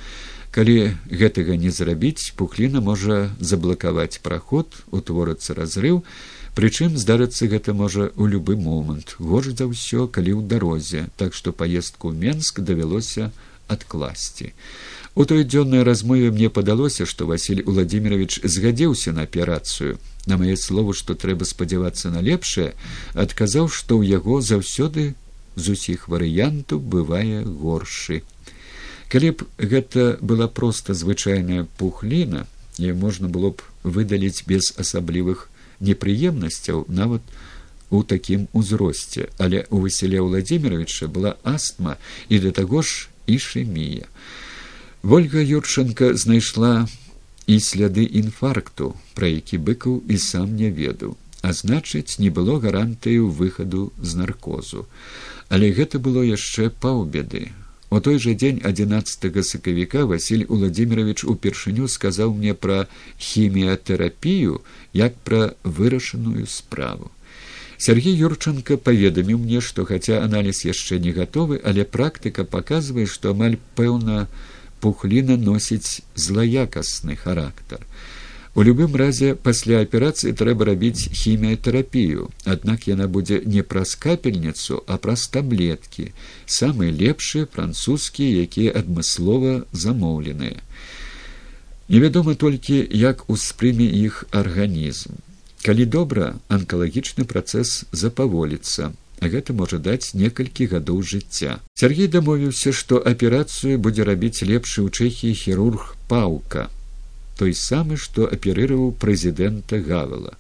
[0.51, 6.03] Калі гэтага не зрабіць, пухліна можа заблакаваць праход, утворацца разрыў,
[6.57, 11.53] прычым здарыцца гэта можа ў любы момант, горш за ўсё, калі ў дарозе, так што
[11.53, 13.31] паездку ў Менск давялося
[13.69, 14.53] адкласці.
[15.17, 20.01] У той дзённай размове мне падалося, што Васіль Владимирович згадзіўся на аперацыю.
[20.27, 22.75] На мае словы, што трэба спадзявацца на лепшае,
[23.15, 25.15] адказаў, што ў яго заўсёды
[25.57, 28.23] з усіх варыянтаў бывае горшы.
[29.09, 32.45] Калі б гэта была проста звычайная пухліна,
[32.77, 35.49] е можна было б выдаліць без асаблівых
[35.81, 37.23] непрыемнасцяў нават
[37.91, 41.97] у такім узросце, але у Васіля Владимировича была астма
[42.29, 44.07] і да таго ж ішэмія.
[45.03, 46.89] Вольга Юрченко знайшла
[47.47, 53.31] і сляды інфаркту, пра які быкаў і сам не ведаў, а значыць, не было гарантыю
[53.31, 54.87] выхаду з наркозу.
[55.49, 57.55] Але гэта было яшчэ паўбеды.
[57.91, 62.87] У той жа дзень 11 сакавіка Васіль Владимирович упершыню сказаў мне пра
[63.19, 64.59] хіміятэрапію
[64.93, 67.11] як пра вырашаную справу.
[67.79, 73.61] Сергей Юрченко паведаміў мне, што хаця аналіз яшчэ не гатовы, але практыка паказвае, што амаль
[73.77, 74.27] пэўна,
[74.81, 77.85] пухліна носіць злаякасны характар.
[78.57, 84.97] У любым разе пасля аперацыі трэба рабіць хіміятэрапію, аднак яна будзе не праз капельніцу, а
[84.97, 86.07] праз таблеткі,
[86.47, 90.65] самыя лепшыя французскія, якія адмыслова замоўленыя.
[91.93, 95.21] Невядома толькі, як успрыме іх арганізм.
[95.61, 98.89] Калі добра, анкалагічны працэс запаволіцца,
[99.21, 101.61] а гэта можа даць некалькі гадоў жыцця.
[101.77, 106.71] Сергей дамовіўся, што аперацыю будзе рабіць лепшы ў чэхіі хірург паўка,
[107.39, 110.37] той самы, што аперыраваў прэзідэнта гавала.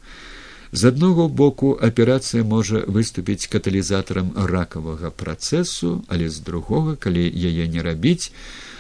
[0.72, 7.80] З аднаго боку аперацыя можа выступіць каталізатарам ракавага працэсу, але з другога, калі яе не
[7.87, 8.32] рабіць,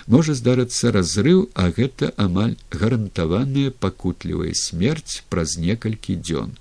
[0.06, 6.56] можа здарыцца разрыў, а гэта амаль гарантаваная пакутлівая смерць праз некалькі дзён.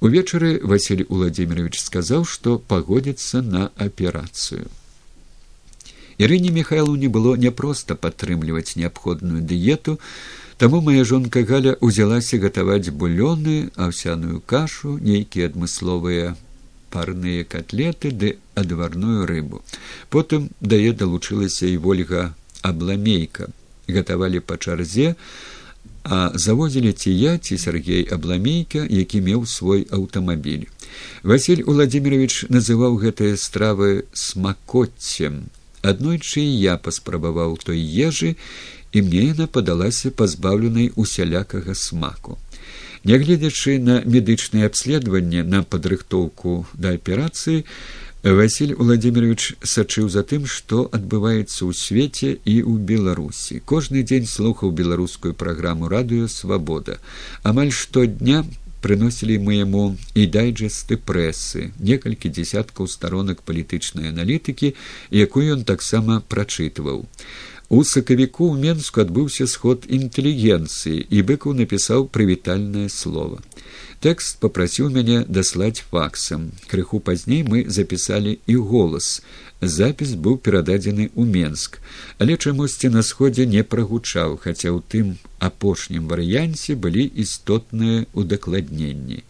[0.00, 4.68] Увечары Василий Владимирович сказаў, што пагодзіцца на аперацыю.
[6.18, 9.98] Ірыне Михайлу не было няпроста падтрымліваць неабходную дыету,
[10.58, 16.36] таму моя жонка Галя ўзялася гатаваць булёны, аўсяную кашу, нейкія адмысловыя
[16.90, 19.62] парныя котлеты ды адварную рыбу.
[20.08, 23.52] Потым дае далучылася і ольга абламейка.
[23.86, 25.14] гатавалі па чарзе,
[26.02, 30.66] а завозілі ці я ці Сергей абламейка які меў свой аўтамабіль
[31.22, 35.50] василь владимирович называў гэтыя стравы смакоццем
[35.82, 38.36] аднойчы я паспрабаваў той ежы
[38.96, 42.40] і мне яна падалася пазбаўленай усялякага смаку
[43.06, 47.62] нягледзячы на медычнае абследаванне на падрыхтоўку да аперацыі
[48.26, 53.60] Васіль Владимирович сачыў за тым, што адбываецца ў свеце і ў Беларусі.
[53.62, 56.98] Кожны дзень слухаў беларускую праграму радыё свабода.
[57.46, 58.42] Амаль штодня
[58.82, 59.84] прыносілі мы яму
[60.18, 64.74] і дайджесты прэсы, некалькі дзясяткаў старонак палітычнай аналітыкі,
[65.10, 67.06] якую ён таксама прачытваў.
[67.68, 73.42] У сакавіку ў Менску адбыўся сход інтэлігенцыі і быкаў напісаў прывітальнае слово.
[74.04, 76.52] Тэкст попрасіў мяне даслаць факсам.
[76.68, 79.22] Крыху пазней мы запісалі і голас.
[79.60, 81.80] Запіс быў перададзены ў Менск,
[82.18, 89.24] але чамусьці на сходзе не прагучаў, хаця ў тым апошнім варыянце былі істотныя удакладненні.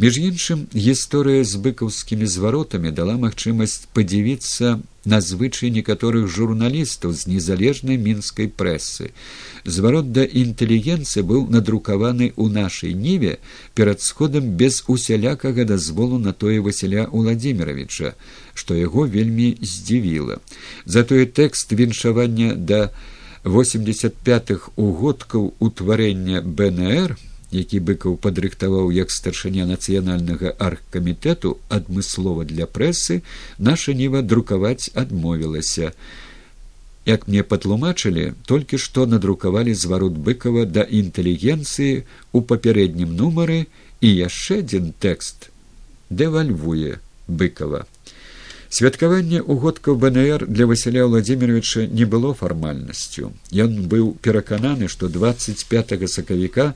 [0.00, 7.96] Між іншым гісторыя з быкаўскімі зваротамі дала магчымасць падзівіцца на звычай некаторых журналістаў з незалежнай
[7.96, 9.12] мінскай прэсы.
[9.64, 13.38] Зварот да інтэлігенцыі быў надрукаваны ў нашай ніве
[13.74, 18.14] перад сходам без усялякага дазволу на тое Васіля Владимировича,
[18.54, 20.40] што яго вельмі здзівіла.
[20.86, 22.90] Затое тэкст віншавання да
[23.44, 27.16] 85х угодкаў утварэння БНР,
[27.50, 33.22] які быкаў падрыхтаваў як старшыня нацыянальнага аргкамітэту адмыслова для прэсы
[33.58, 35.92] наша ніва друкаваць адмовілася
[37.06, 43.66] як мне патлумачылі толькі што надрукавалі зварот быкова да інтэлігенцыі у папярэднім нумары
[44.00, 45.50] і яшчэ адзін тэкст
[46.10, 46.98] дэвальвуе
[47.28, 47.86] быкова
[48.70, 53.32] Святкаванне угодкаў БНР для Васіля Владимировича не было фармальнасцю.
[53.50, 56.74] Ён быў перакананы, што 25 сакавіка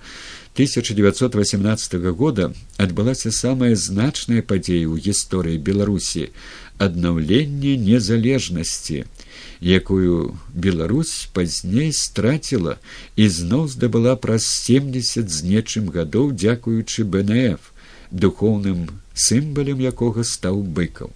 [0.59, 6.35] 1918 года адбылася самая значная падзея ў гісторыі Беларусі
[6.83, 9.07] аднаўленне незалежнасці,
[9.65, 12.77] якую Беларусь пазней страціла
[13.17, 17.73] і зноў здабыла праз 70 з нечым гадоў дзякуючы БНФ,
[18.13, 21.11] духоўным сімбалем якога стаў быкаў.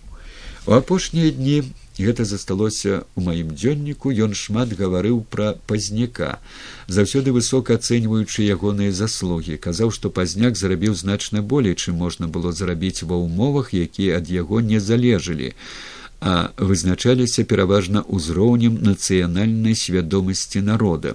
[0.65, 1.61] У апошнія дні
[1.99, 6.39] гэта засталося ў маім дзённіку ён шмат гаварыў пра пазняка
[6.87, 13.03] заўсёды высока ацэньваючы ягоныя заслугі казаў што пазняк зарабіў значна болей чым можна было зарабіць
[13.03, 15.53] ва ўмовах якія ад яго не залежалі
[16.21, 21.15] а вызначаліся пераважна ўзроўнем нацыянальнай свядомасці народа.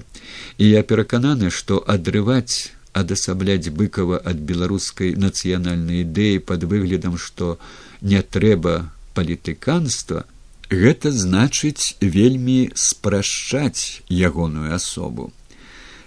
[0.58, 7.58] І я перакананы што адрываць адасабляць быкова ад беларускай нацыянальнай ідэі под выглядам што
[8.02, 10.24] не трэба палітыканства
[10.70, 15.32] гэта значыць вельмі спрашчаць ягоную асобу.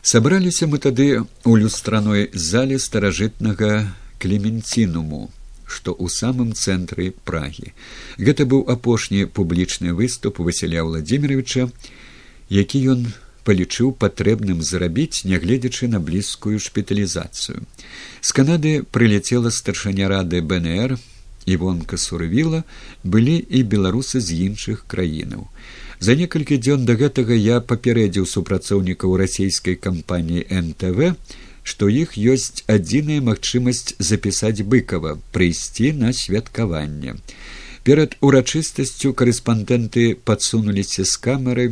[0.03, 5.31] Сабраліся мы тады у люстраной зале старажытнага клеменцінуму
[5.67, 7.75] што ў самым цэнтры прагі.
[8.17, 11.69] Гэта быў апошні публічны выступ василя владимировича
[12.49, 13.07] які ён
[13.47, 17.63] палічыў патрэбным зрабіць нягледзячы на блізкую шпіталізацыю.
[18.21, 20.99] З канады прыляцела старшаня рады бнр
[21.47, 22.65] івонка сурвіла
[23.05, 25.47] былі і беларусы з іншых краінаў.
[25.99, 31.15] За некалькі дзён да гэтага я папярэдзіў супрацоўнікаў расійскай кампаніі нтв
[31.71, 37.17] што іх ёсць адзіная магчымасць запісаць быкова прыйсці на святкаванне.
[37.87, 41.67] Перад урачыстасцю корэспандэнты падсунуліся з камеры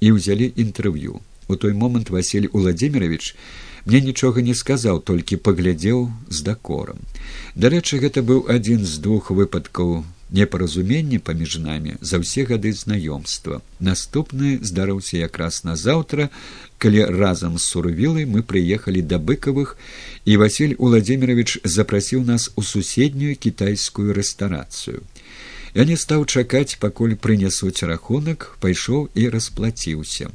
[0.00, 1.18] і ўзялі інтэрв'ю.
[1.50, 3.34] У той момант василь владимирович
[3.86, 7.02] мне нічога не сказаў толькі паглядзеў з дакорам.
[7.54, 13.62] Дарэчы гэта быў адзін з двух выпадкаў непаразумення паміж намі за ўсе гады знаёмства.
[13.80, 16.30] Наступны здарыўся якраз назаўтра
[16.78, 19.76] калі разам з сурвілай мы прыехалі да быкавых
[20.24, 25.02] і василь владимирович запрасіў нас у суседнюю кітайскую рэстарацыю.
[25.74, 30.30] Я не стаў чакаць пакуль прынясуць рахунак пайшоў і расплаціўся.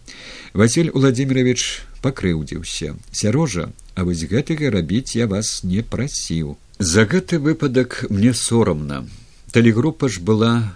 [0.54, 2.96] Василь владимирович пакрыўдзіўся.
[3.12, 6.58] Сярожа а вось гэтага рабіць я вас не прасіў.
[6.80, 9.08] За гэты выпадак мне сорамна
[9.56, 10.76] тэлегрупа ж была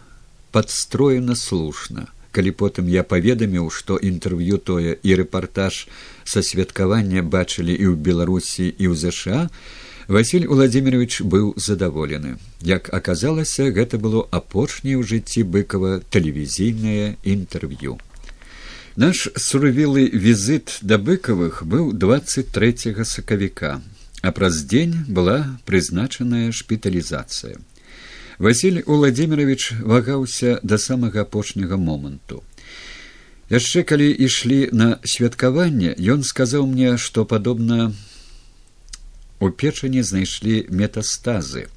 [0.55, 5.80] падстроена слушна калі потым я паведаміў што інтэрв'ю тое і рэпартаж
[6.23, 9.39] са святкавання бачылі і ў беларусі і ў ЗША
[10.07, 12.38] василь владимирович быў задаволены.
[12.63, 17.99] Як аказалася гэта было апошняе ў жыцці быкова тэлевізійнае інтэрв'ю.
[18.95, 23.82] Наш сурвілы візіт да быкавых быў 23 сакавіка,
[24.21, 27.59] а праз дзень была прызначаная шпіталізацыя.
[28.39, 32.39] Васіль Уладзімирович вагаўся да самага апошняга моманту.
[33.51, 37.91] Яшчэ калі ішлі на святкаванне, ён сказаў мне, што падобна
[39.43, 41.67] у печані знайшлі метастазы,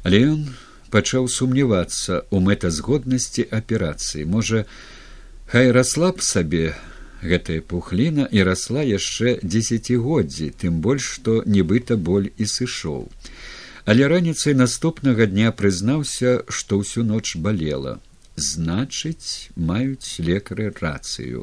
[0.00, 0.40] але ён
[0.88, 4.64] пачаў сумнявацца ў мэтазгоднасці аперацыі, можа,
[5.50, 6.78] Хай расла б сабе
[7.26, 13.10] гэтая пухліна і расла яшчэ дзесяцігоддзі, тым больш што нібыта боль і сышоў.
[13.90, 17.98] Але раніцай наступнага дня прызнаўся, што ўсю ноч балела.
[18.38, 21.42] Значыць, маюць лекары рацыю.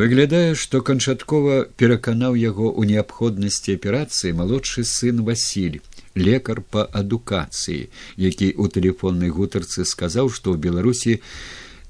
[0.00, 5.80] Выглядае, што канчаткова пераканаў яго ў неабходнасці аперацыі малодшы сын Васіль,
[6.14, 7.90] лекар па адукацыі,
[8.28, 11.18] які ў тэлефоннай гутарцы сказаў, што ў Беларусі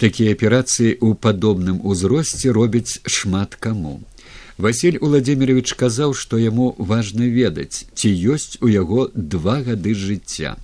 [0.01, 4.01] такія аперацыі ў падобным узросце робяць шмат каму.
[4.59, 10.59] Васіль Уладзімирович казаў, што яму важна ведаць, ці ёсць у яго два гады жыцця.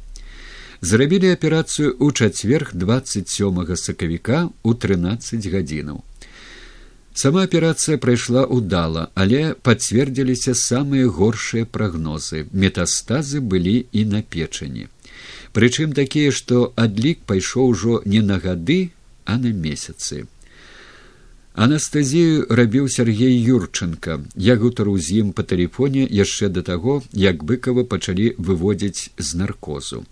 [0.82, 6.02] Зрабілі аперацыю ў чацверг 27 сакавіка ў 13 гадзінаў.
[7.14, 12.50] Сама аперацыя прайшла ўдала, але пацвердзіліся самыя горшыя прагнозы.
[12.50, 14.90] Метастазы былі і на печані.
[15.54, 18.90] Прычым такія, што адлік пайшоў ужо не на гады,
[19.24, 20.26] а на месяцы.
[21.54, 24.20] Анастазію рабіў Сергей Юрченко.
[24.34, 30.02] Я гутару з ім па тэлефоне яшчэ да таго, як быкава пачалі выводзіць з наркозу.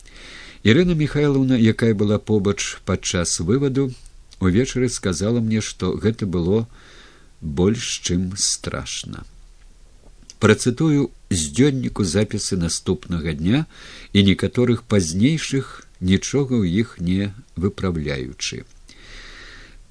[0.63, 3.91] Ірына Михайловна, якая была побач падчас вываду,
[4.39, 6.69] увечары сказала мне, што гэта было
[7.41, 9.27] больш чым страшна.
[10.39, 13.67] Працытую з дзённіку запісы наступнага дня
[14.15, 18.63] і некаторых пазнейшых нічога ў іх не выпраўляючы.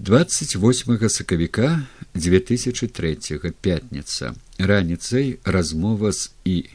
[0.01, 1.81] 28 сакавіка
[2.15, 3.17] 2003
[3.61, 4.33] пятница.
[4.57, 6.65] Раніцай размова з і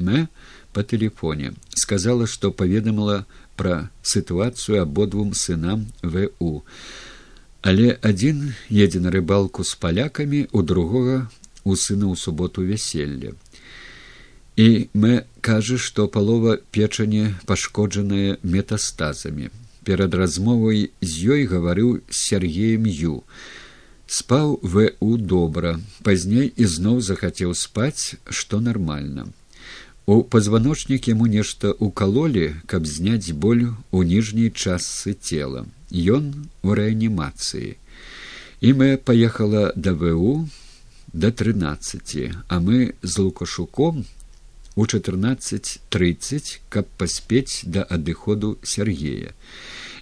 [0.00, 0.26] мэ
[0.72, 1.52] по телефоне.
[1.78, 3.22] Сказала што паведамала
[3.54, 6.66] пра сітуацыю абодвум сынам ву
[7.62, 11.30] але адзін едзе на рыбалку з палякамі у другога
[11.62, 13.38] у сына ў суботу вяселля
[14.58, 19.54] і мы кажа што палова печані пашкоджаная метастазамі
[19.84, 23.22] перад размовай з ёй гаварыў сергеем ю
[24.06, 25.80] спаў ву добра.
[26.04, 29.26] Пазней ізноў захацеў спаць што нармальна.
[30.06, 35.66] У пазваночнік яму нешта укалолі каб зняць боль у ніжняй частцы цела.
[35.90, 37.76] Ён у рэанімацыі.
[38.60, 40.48] І мы паехала да ву
[41.12, 44.04] да трынаццаці а мы з лукашуком
[44.74, 49.36] у чатырнаццаць трыццаць каб паспець да адыходу сергея.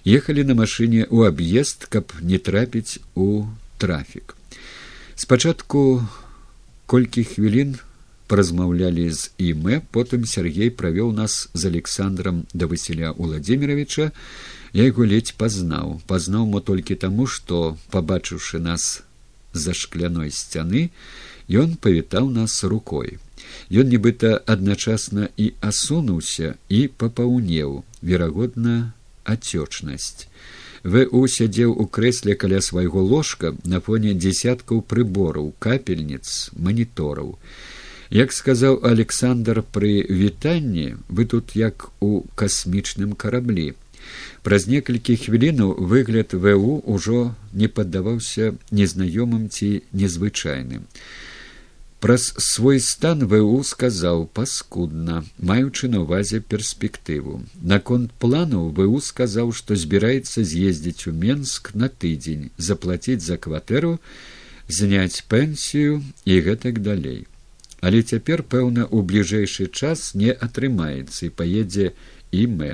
[0.05, 3.45] Ехалі на машыне ў аб'езд каб не трапіць у
[3.77, 4.35] трафік.
[5.15, 6.01] Спачатку
[6.87, 7.77] колькі хвілін
[8.31, 14.11] паразмаўлялі з імэ потым сергей правёў нас з александром да васіля владимировича
[14.73, 15.99] я яго ледзь пазнаў.
[16.07, 19.03] Пазнаў мо толькі таму што пабачыўшы нас
[19.51, 20.87] за шкляной сцяны
[21.51, 23.19] ён павітаў нас рукой
[23.71, 28.93] Ён нібыта адначасна і асунуўся і папаўнеў, верагодна,
[29.23, 30.27] ацёчнасць.
[30.83, 37.37] ВУ сядзеў у крэсле каля свайго ложка на фоне дзесяткаў прыбораў, капельніц, манітораў.
[38.09, 43.73] Як сказаў Александр пры вітанні, вы тут як у касмічным караблі.
[44.43, 50.89] Праз некалькі хвілінаў выгляд ВУ ўжо не паддаваўся незнаёмым ці незвычайным.
[52.01, 57.45] Праз свой стан ву сказаў паскудна, маючы на ўвазе перспектыву.
[57.61, 63.99] Наконт плану ву сказаў, што збіраецца з'ездзіць у Менск на тыдзень, заплаціць за кватэру,
[64.65, 67.27] зняць пенсію і гэтак далей.
[67.85, 71.93] Але цяпер, пэўна, у бліжэйшы час не атрымаецца і паедзе
[72.33, 72.71] і мэ.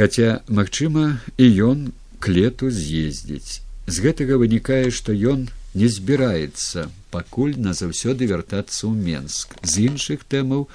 [0.00, 1.92] Хаця, магчыма, і ён
[2.24, 3.60] к лету з'ездзіць.
[3.84, 5.44] З гэтага вынікае, што ён
[5.74, 9.58] не збіраецца пакуль назаўсёды вяртацца ў менск.
[9.62, 10.68] З іншых тэмаў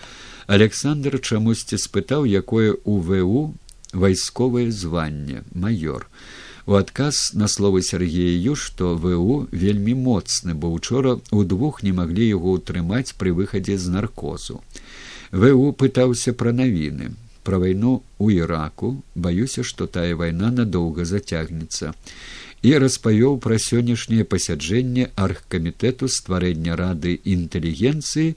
[0.48, 3.42] александр чамусьці спытаў якое у ву
[3.94, 6.08] вайсковае званне майор
[6.70, 12.54] у адказ на словы сергею што ву вельмі моцны бо учора удвух не маглі яго
[12.58, 14.62] ўтрымаць пры выхадзе з наркозу.
[15.32, 21.94] ву пытаўся пра навіны пра вайну у іраку баюся што тая вайна надоўга зацягнецца
[22.62, 28.36] і распавёў пра сённяшняе пасяджэнне аргкамітэту стварэння рады інтэлігенцыі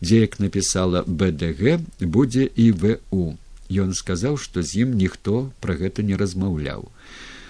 [0.00, 3.36] дзе як напісала бдг будзе і ву
[3.68, 6.88] ён сказаў што з ім ніхто пра гэта не размаўляў.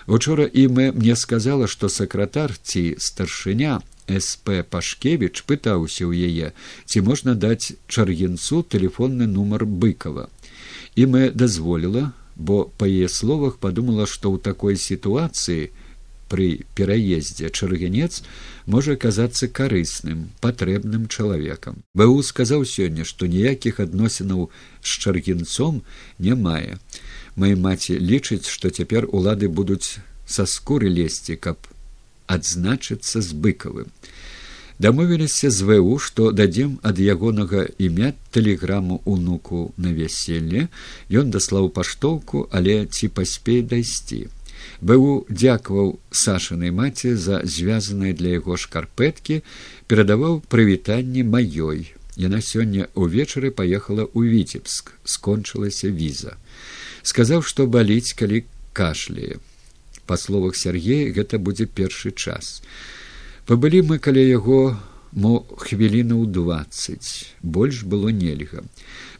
[0.09, 6.47] Учора імэ мне сказала што сакратар ці старшыня сп пашкевич пытаўся ў яе
[6.89, 10.27] ці можна даць чаргенцу телефонны нумар быкова
[10.97, 15.69] імэ дазволіла бо па яе словах падумала што ў такой сітуацыі
[16.29, 16.49] пры
[16.79, 18.23] пераездзе чарганец
[18.67, 21.83] можа аказацца карысным патрэбным чалавекам.
[21.95, 24.51] Бу сказаў сёння што ніякіх адносінаў
[24.83, 25.83] з чаргенцом
[26.19, 26.79] не мае.
[27.37, 31.57] Мае маці лічыць што цяпер улады будуць са скуры лезці каб
[32.29, 33.89] адзначыцца з быкавым.
[34.79, 40.69] Дамовіліся з ву што дадзем ад ягонага імя тэлеграму унуку на вяселле.
[41.11, 44.29] Ён даслаў паштоўку але ці паспей дайсці
[44.81, 49.43] быў дзякаваў сашанай маці за звязаныя для яго шкарпэткі
[49.87, 51.93] перадаваў прывітанне маёй.
[52.19, 54.95] Яна сёння ўвечары паехала ў віцебск.
[55.05, 56.35] Скончылася віза.
[57.03, 58.43] Сказаў што баліць калі
[58.75, 59.39] кашляе.
[60.07, 62.63] Па словах сергея гэта будзе першы час.
[63.47, 64.77] Пабылі мы каля яго
[65.13, 67.33] мо хвілінаў дваццаць.
[67.43, 68.65] Больш было нельга.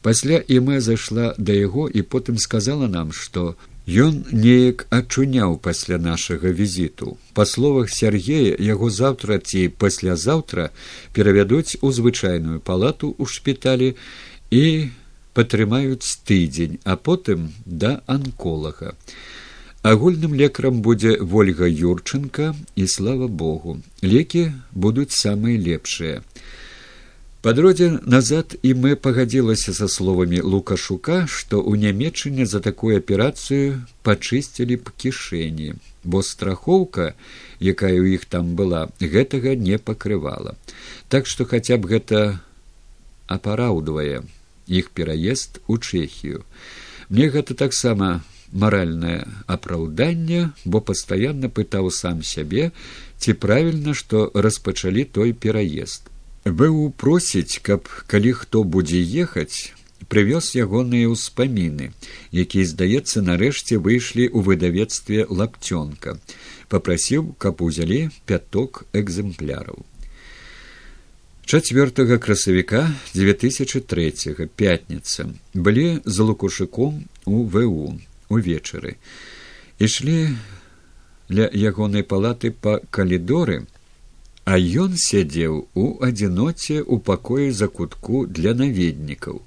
[0.03, 3.55] Пасля іме зайшла да яго і потым сказала нам што
[3.89, 7.17] Ён неяк ачуняў пасля нашага візіту.
[7.33, 10.69] Па словах Сергея яго заўтра ці паслязаўтра
[11.17, 13.97] перавядуць у звычайную палату ў шпіталі
[14.53, 14.93] і
[15.33, 18.93] патрымаюць тыдзень, а потым да анколага.
[19.81, 23.81] Агульным лекарам будзе ольга юрчынка і слава богу.
[24.03, 26.21] лекі будуць самыя лепшыя.
[27.39, 34.79] Падродзе назад і мы пагадзілася са словамі лукашука, што ў нямметчыне за такую аперацыю пачысцілі
[34.83, 35.69] б кішэні,
[36.03, 37.15] бо страхоўка,
[37.63, 40.59] якая ў іх там была, гэтага не пакрывала.
[41.07, 42.43] Так што хаця б гэта
[43.31, 44.27] апараўдвае
[44.67, 46.43] іх пераезд у чэхію.
[47.07, 52.75] Мне гэта таксама маральнае апраўданне, бо пастаянна пытаў сам сябе,
[53.23, 56.11] ці правільна, што распачалі той пераезд
[56.53, 59.73] быў просіць каб калі хто будзе ехаць
[60.09, 61.93] прывёз ягоныя ўспаміны,
[62.33, 66.17] якія, здаецца, нарэшце выйшлі ў выдавецтве лапцёнка,
[66.73, 69.85] попрасіў, каб узялі пяток экземпляраў.
[71.49, 77.97] 4 красавіка 2003 пятніца былі за лукушыком у ВУ
[78.29, 79.01] увечары
[79.81, 80.37] ішлі
[81.33, 83.65] ля ягонай палаты па калідоры
[84.49, 89.43] а ён сядзеў у адзіноце ў пакоі за кутку для наведнікаў.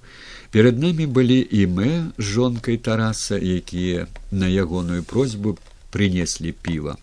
[0.53, 1.89] Перад намі былі і мы
[2.21, 5.55] з жонкай тараса, якія на ягоную просьбу
[5.89, 6.97] прынеслі піва.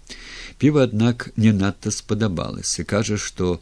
[0.63, 3.59] Піва, аднак не надта спадабалася, кажа, што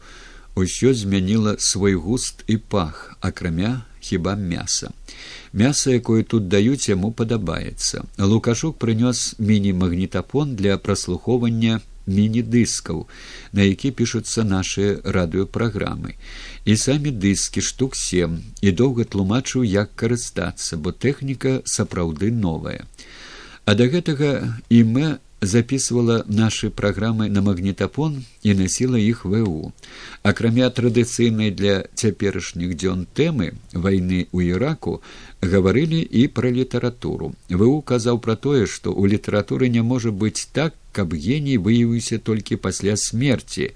[0.53, 4.93] ўсё змяніла свой густ і пах, акрамя хіба мяса.
[5.49, 8.05] Мяса, якое тут даюць яму падабаецца.
[8.21, 13.05] Лукашук прынёс міні-магнітапон для праслухоўвання міні-дыскаў,
[13.53, 16.15] на які пішуцца нашыя радыёпраграмы.
[16.65, 22.87] І самі дыскі штук сем і доўга тлумачыў, як карыстацца, бо тэхніка сапраўды новая.
[23.65, 29.71] А да гэтага імя записывала наши праграмы на магнітапон і насіла іх ву
[30.23, 35.01] акрамя традыцыйнай для цяперашніх дзён тэмы вайны ў іраку
[35.41, 40.73] гаварылі і пра літаратуру ву казаў пра тое што ў літаратуры не можа быць так
[40.97, 43.71] каб геній выявіўся толькі пасля смерці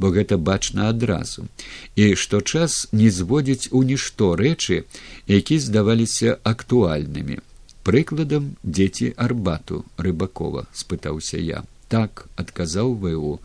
[0.00, 1.44] бо гэта бачна адразу.
[1.94, 4.84] І што час не зводзіць у нішто рэчы
[5.28, 7.40] які здаваліся актуальнымі.
[7.84, 11.64] Прыкладам дзеці арбату рыбакова спытаўся я.
[11.88, 13.40] Так адказаў ву.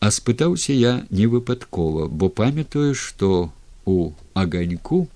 [0.00, 3.50] А спытаўся я не выпадкова бо памятаю што
[3.84, 5.08] у аганьку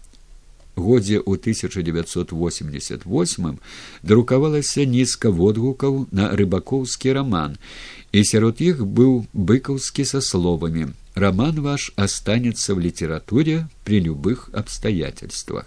[0.76, 3.58] годзе ў 1988
[4.02, 7.56] друкавалася нізка водгукаў на рыбакоўскі раман
[8.12, 15.66] і сярод іх быў быкаўскі са словамі роман ваш останется в літературе при любых обстоятельствах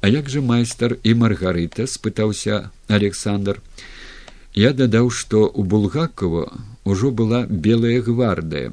[0.00, 3.60] а як же майстар і маргарыта спытаўся александр.
[4.54, 6.52] Я дадаў што у булгакова
[6.84, 8.72] ўжо была белая гвардыя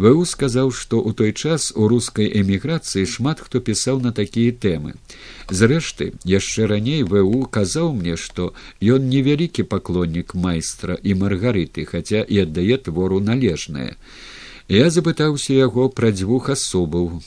[0.00, 4.94] ву сказаў што ў той час у рускай эміграцыі шмат хто пісаў на такія тэмы.
[5.52, 12.46] Зрэшты яшчэ раней ву казаў мне што ён невялікі паклоннік майстра і маргарыты хаця і
[12.46, 14.00] аддае твору належнае.
[14.68, 17.20] Я запытаўся яго пра дзвюх асобаў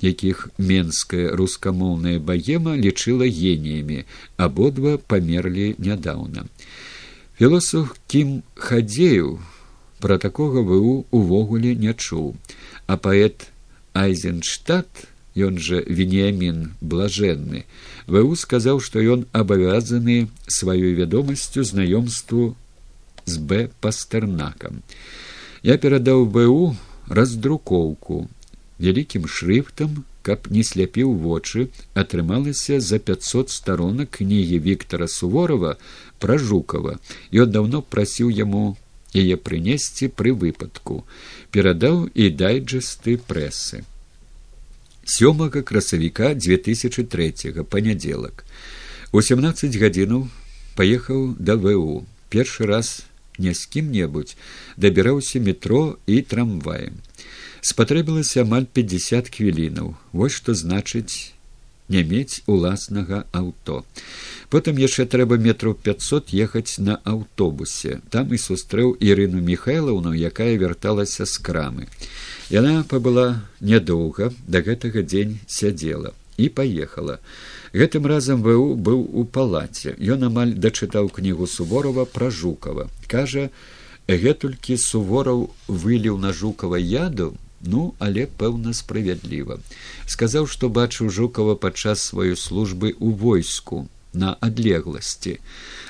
[0.00, 4.04] якіх менская рускамоўная багема лічыла геніямі
[4.36, 6.48] абодва памерлі нядаўна.
[7.36, 9.40] Філосаф кім хадзею
[10.00, 12.34] пра такога ву увогуле не чуў.
[12.86, 13.48] А паэт
[13.92, 17.64] айзенштадт ён жа веніямін блажэнны
[18.06, 22.54] ву сказаў што ён абавязаны сваёй вядомасцю знаёмству
[23.26, 23.68] з б.
[23.80, 24.82] Пастернакам.
[25.62, 26.76] Я перадаў бу
[27.08, 28.28] раздрукоўку
[28.78, 35.76] вялікім шрыфтам каб не сляпіў вочы атрымалася за пятьсот старонак кнігі виктора суворова
[36.18, 36.98] пра жукова
[37.32, 38.64] ён даўно прасіў яму
[39.14, 41.04] яе прынесці пры выпадку
[41.50, 43.84] перадаў і дайджесты прэсы.
[45.06, 48.44] Сёмага красавіка две тысячи третьего панядзелак.
[49.12, 50.26] У семнадцать гадзінаў
[50.74, 53.06] паехаў да ву першы раз
[53.38, 54.36] не з кім-небудзь
[54.76, 56.98] дабіраўся метро і трамваем.
[57.60, 59.94] Спатрэбілася амаль пятьдесят хвілінаў.
[60.12, 61.35] Вось што значыць
[61.88, 63.84] не мець уласнага аўто.
[64.50, 68.00] Потым яшчэ трэба метров пятьсот ехаць на аўтобусе.
[68.10, 71.88] Там і сустрэў ірыну михайлаўну якая вярталася з крамы.
[72.50, 77.18] Яна пабыла нядоўга да гэтага дзень сядзела і паехала.
[77.72, 79.96] Гэтым разам ву быў у палаце.
[79.98, 82.88] Ён амаль дачытаў кнігу суворова пра жукава.
[83.06, 83.50] Кажа
[84.06, 87.34] гэтулькі сувораў выліў на жукава яду
[87.66, 89.58] ну але пэўна справядліва.
[90.06, 95.38] Сказаў што бачыў жукава падчас сваёй службы ў войску на адлегласці.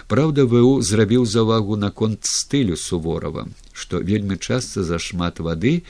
[0.09, 5.83] Праўда ву зрабіў завагу наконт стылю суворова што вельмі часта зашмат вады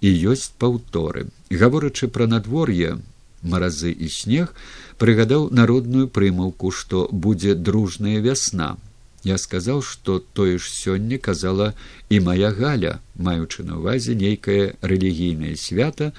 [0.00, 1.28] і ёсць паўторы.
[1.50, 2.98] Гаворачы пра надвор'е
[3.42, 4.54] маразы і снег
[4.98, 8.76] прыгадаў народную прымаўку што будзе дружная вясна
[9.24, 11.74] Я сказаў, што тое ж сёння казала
[12.08, 16.12] і моя галя, маючы на ўвазе нейкае рэлігійнае свята,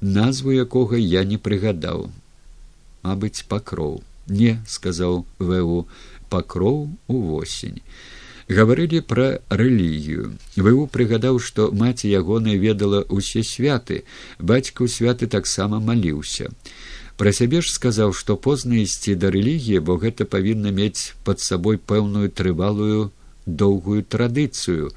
[0.00, 2.08] назву якога я не прыгадаў.
[3.02, 4.02] Мабыць, пакроў.
[4.28, 5.86] Не, сказаў Ву,
[6.28, 7.80] пакроў увосень.
[8.48, 10.32] Гаварылі пра рэлігію.
[10.56, 14.04] Ву прыгадаў, што маці ягоная ведала ўсе святы,
[14.40, 16.48] бацька ў святы таксама маліўся.
[17.18, 21.76] Пра сябе ж сказаў, што позна ісці да рэлігіі, бо гэта павінна мець пад сабой
[21.76, 23.10] пэўную трывалую
[23.44, 24.94] доўгую традыцыю,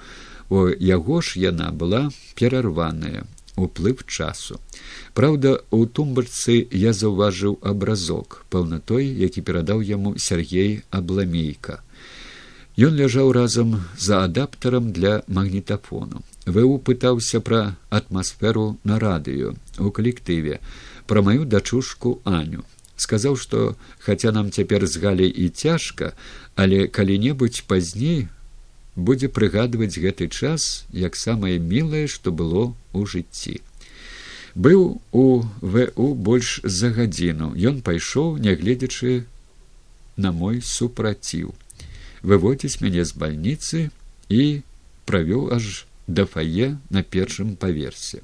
[0.49, 3.25] о яго ж яна была перарваная.
[3.55, 4.59] уплыв часу.
[5.13, 11.81] Праўда, у тумбарцы я заўважыў абразок, пэўна той, які перадаў яму Сергей Абламейка.
[12.79, 16.23] Ён ляжаў разам за адаптарам для магнітафону.
[16.45, 20.59] ВУ пытаўся пра атмасферу на радыё у калектыве,
[21.11, 22.63] пра маю дачушку Аню.
[22.95, 26.13] Сказаў, што хаця нам цяпер з галей і цяжка,
[26.55, 28.29] але калі-небудзь пазней
[28.95, 33.59] будзе прыгадваць гэты час як самае мілае, што было ў жыцці.
[34.55, 35.25] Быў у
[35.59, 37.51] ВУ больш за гадзіну.
[37.59, 39.27] Ён пайшоў, нягледзячы
[40.15, 41.51] на мой супраціў,
[42.23, 43.91] выводзіць мяне з бальніцы
[44.31, 44.63] і
[45.03, 48.23] правёў аж да фае на першым паверсе.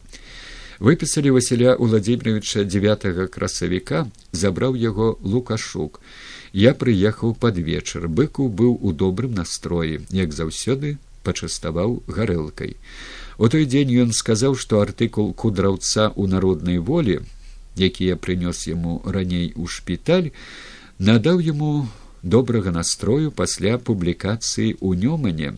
[0.79, 3.01] Выпісалі Васіля Владимировича девят
[3.33, 6.01] красавіка, забраў яго лукашук.
[6.53, 8.07] Я прыехаў пад вечар.
[8.07, 12.77] быку быў у добрым настроі, як заўсёды пачаставаў гарэлкай.
[13.37, 17.25] У той дзень ён сказаў, што артыкул кудраўца ў народнай волі,
[17.75, 20.29] які я прынёс яму раней у шпіталь,
[20.99, 21.89] надаў яму
[22.21, 25.57] добрага настрою пасля публікацыі ў нёмане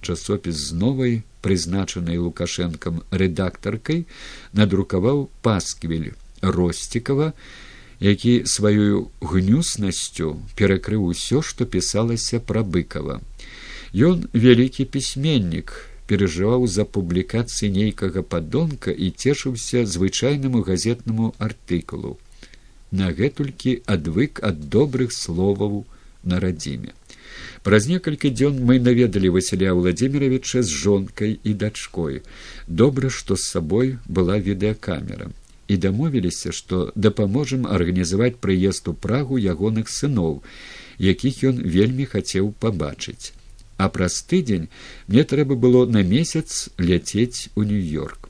[0.00, 4.04] часопіс з новай прызначанай лукашэнкам рэдактаркай
[4.60, 6.10] надрукаваў пасквіль
[6.58, 7.32] росцікава
[8.00, 13.20] які сваёю гнюснасцю перакрыў усё што пісалася пра быкова
[14.10, 15.74] ён вялікі пісьменнік
[16.10, 22.18] перажываў за публікацыі нейкага падонка і цешыўся звычайнаму газетнаму артыкулу.
[22.90, 25.84] Нагэтулькі адвык ад добрых словаў
[26.22, 26.92] на радзіме
[27.64, 32.20] праз некалькі дзён мы наведалі василя владимировича з жонкай і дачкой
[32.68, 35.32] добра што з сабой была відэакамера
[35.68, 40.42] і дамовіліся, што дапаможам арганізаваць прыезд у прагу ягоных сыноў,
[40.98, 43.32] якіх ён вельмі хацеў пабачыць.
[43.76, 44.68] А праз тыдзень
[45.08, 48.28] мне трэба было на месяц ляцець у нью-йорк.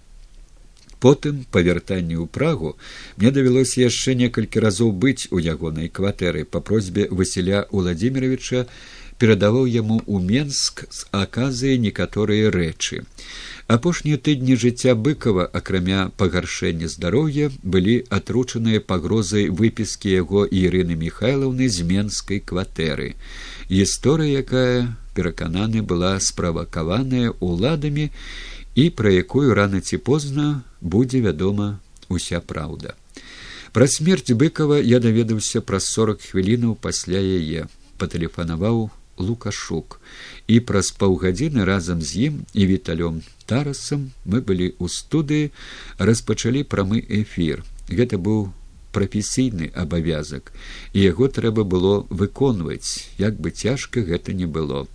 [1.05, 2.76] Потым па вяртанні ў прагу
[3.20, 8.64] мне давялося яшчэ некалькі разоў быць у ягонай кватэры па просьбе Васіля Владимировича
[9.19, 13.05] перадаваў яму ў Менск з аказыяй некаторыя рэчы.
[13.67, 21.87] Апошнія тыдні жыцця быкова, акрамя пагаршэння здароўя, былі атручаныя пагрозай выпіскі яго Ірыны Михайлаўны з
[21.89, 23.15] менскай кватэры.
[23.71, 28.11] Гісторыя, якая перакананы была справакаваная ўладамі
[28.75, 31.79] і пра якую рана ці позна будзе вядома
[32.11, 32.99] уся праўда.
[33.73, 40.01] Пра смерць быкова я даведаўся праз сорок хвілінаў пасля яе патэлефанаваў лукашук.
[40.47, 45.53] І праз паўгадзіны разам з ім і віталём тарасам мы былі ў студыі
[45.99, 48.53] распачалі прамы эфір гэта быў
[48.95, 50.55] прафесійны абавязак
[50.95, 54.87] і яго трэба было выконваць як бы цяжка гэта не было.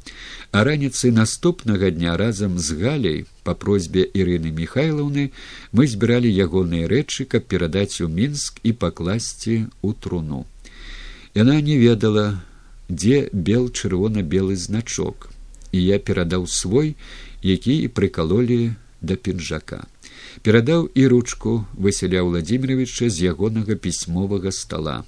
[0.51, 5.29] А раніцай наступнага дня разам з галяй по просьбе ірыны михайлаўны
[5.71, 10.45] мы збіралі ягоныя рэчы каб перадаць у мінск і пакласці у труну.
[11.35, 12.41] Яна не ведала
[12.89, 15.29] дзе бел чырвона белы значок.
[15.71, 16.95] І я перадаў свой
[17.41, 19.87] які і прыкалолі да пінжака.
[20.43, 25.03] Перадаў і ручку василя владимировича з ягонага пісьмовага стола.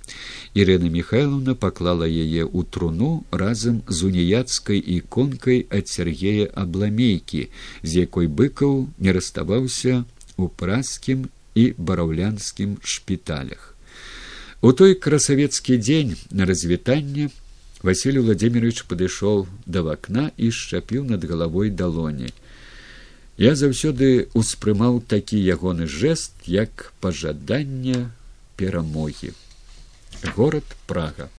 [0.53, 7.47] Ірена михайловна паклала яе ў труну разам з уніяцкай іконкай ад сергея абламейкі
[7.84, 10.03] з якой быкаў не раставаўся
[10.38, 13.75] у праскім і бараўлянскім шпіталях.
[14.61, 17.29] У той красавецкі дзень на развітанне
[17.82, 22.29] Василий Владимирович падышоў да вакна і шчапіў над галавой далоні.
[23.41, 28.11] Я заўсёды успрымаў такі ягоны жэст, як пажаданне
[28.55, 29.34] перамогі.
[30.38, 31.29] Горад прага.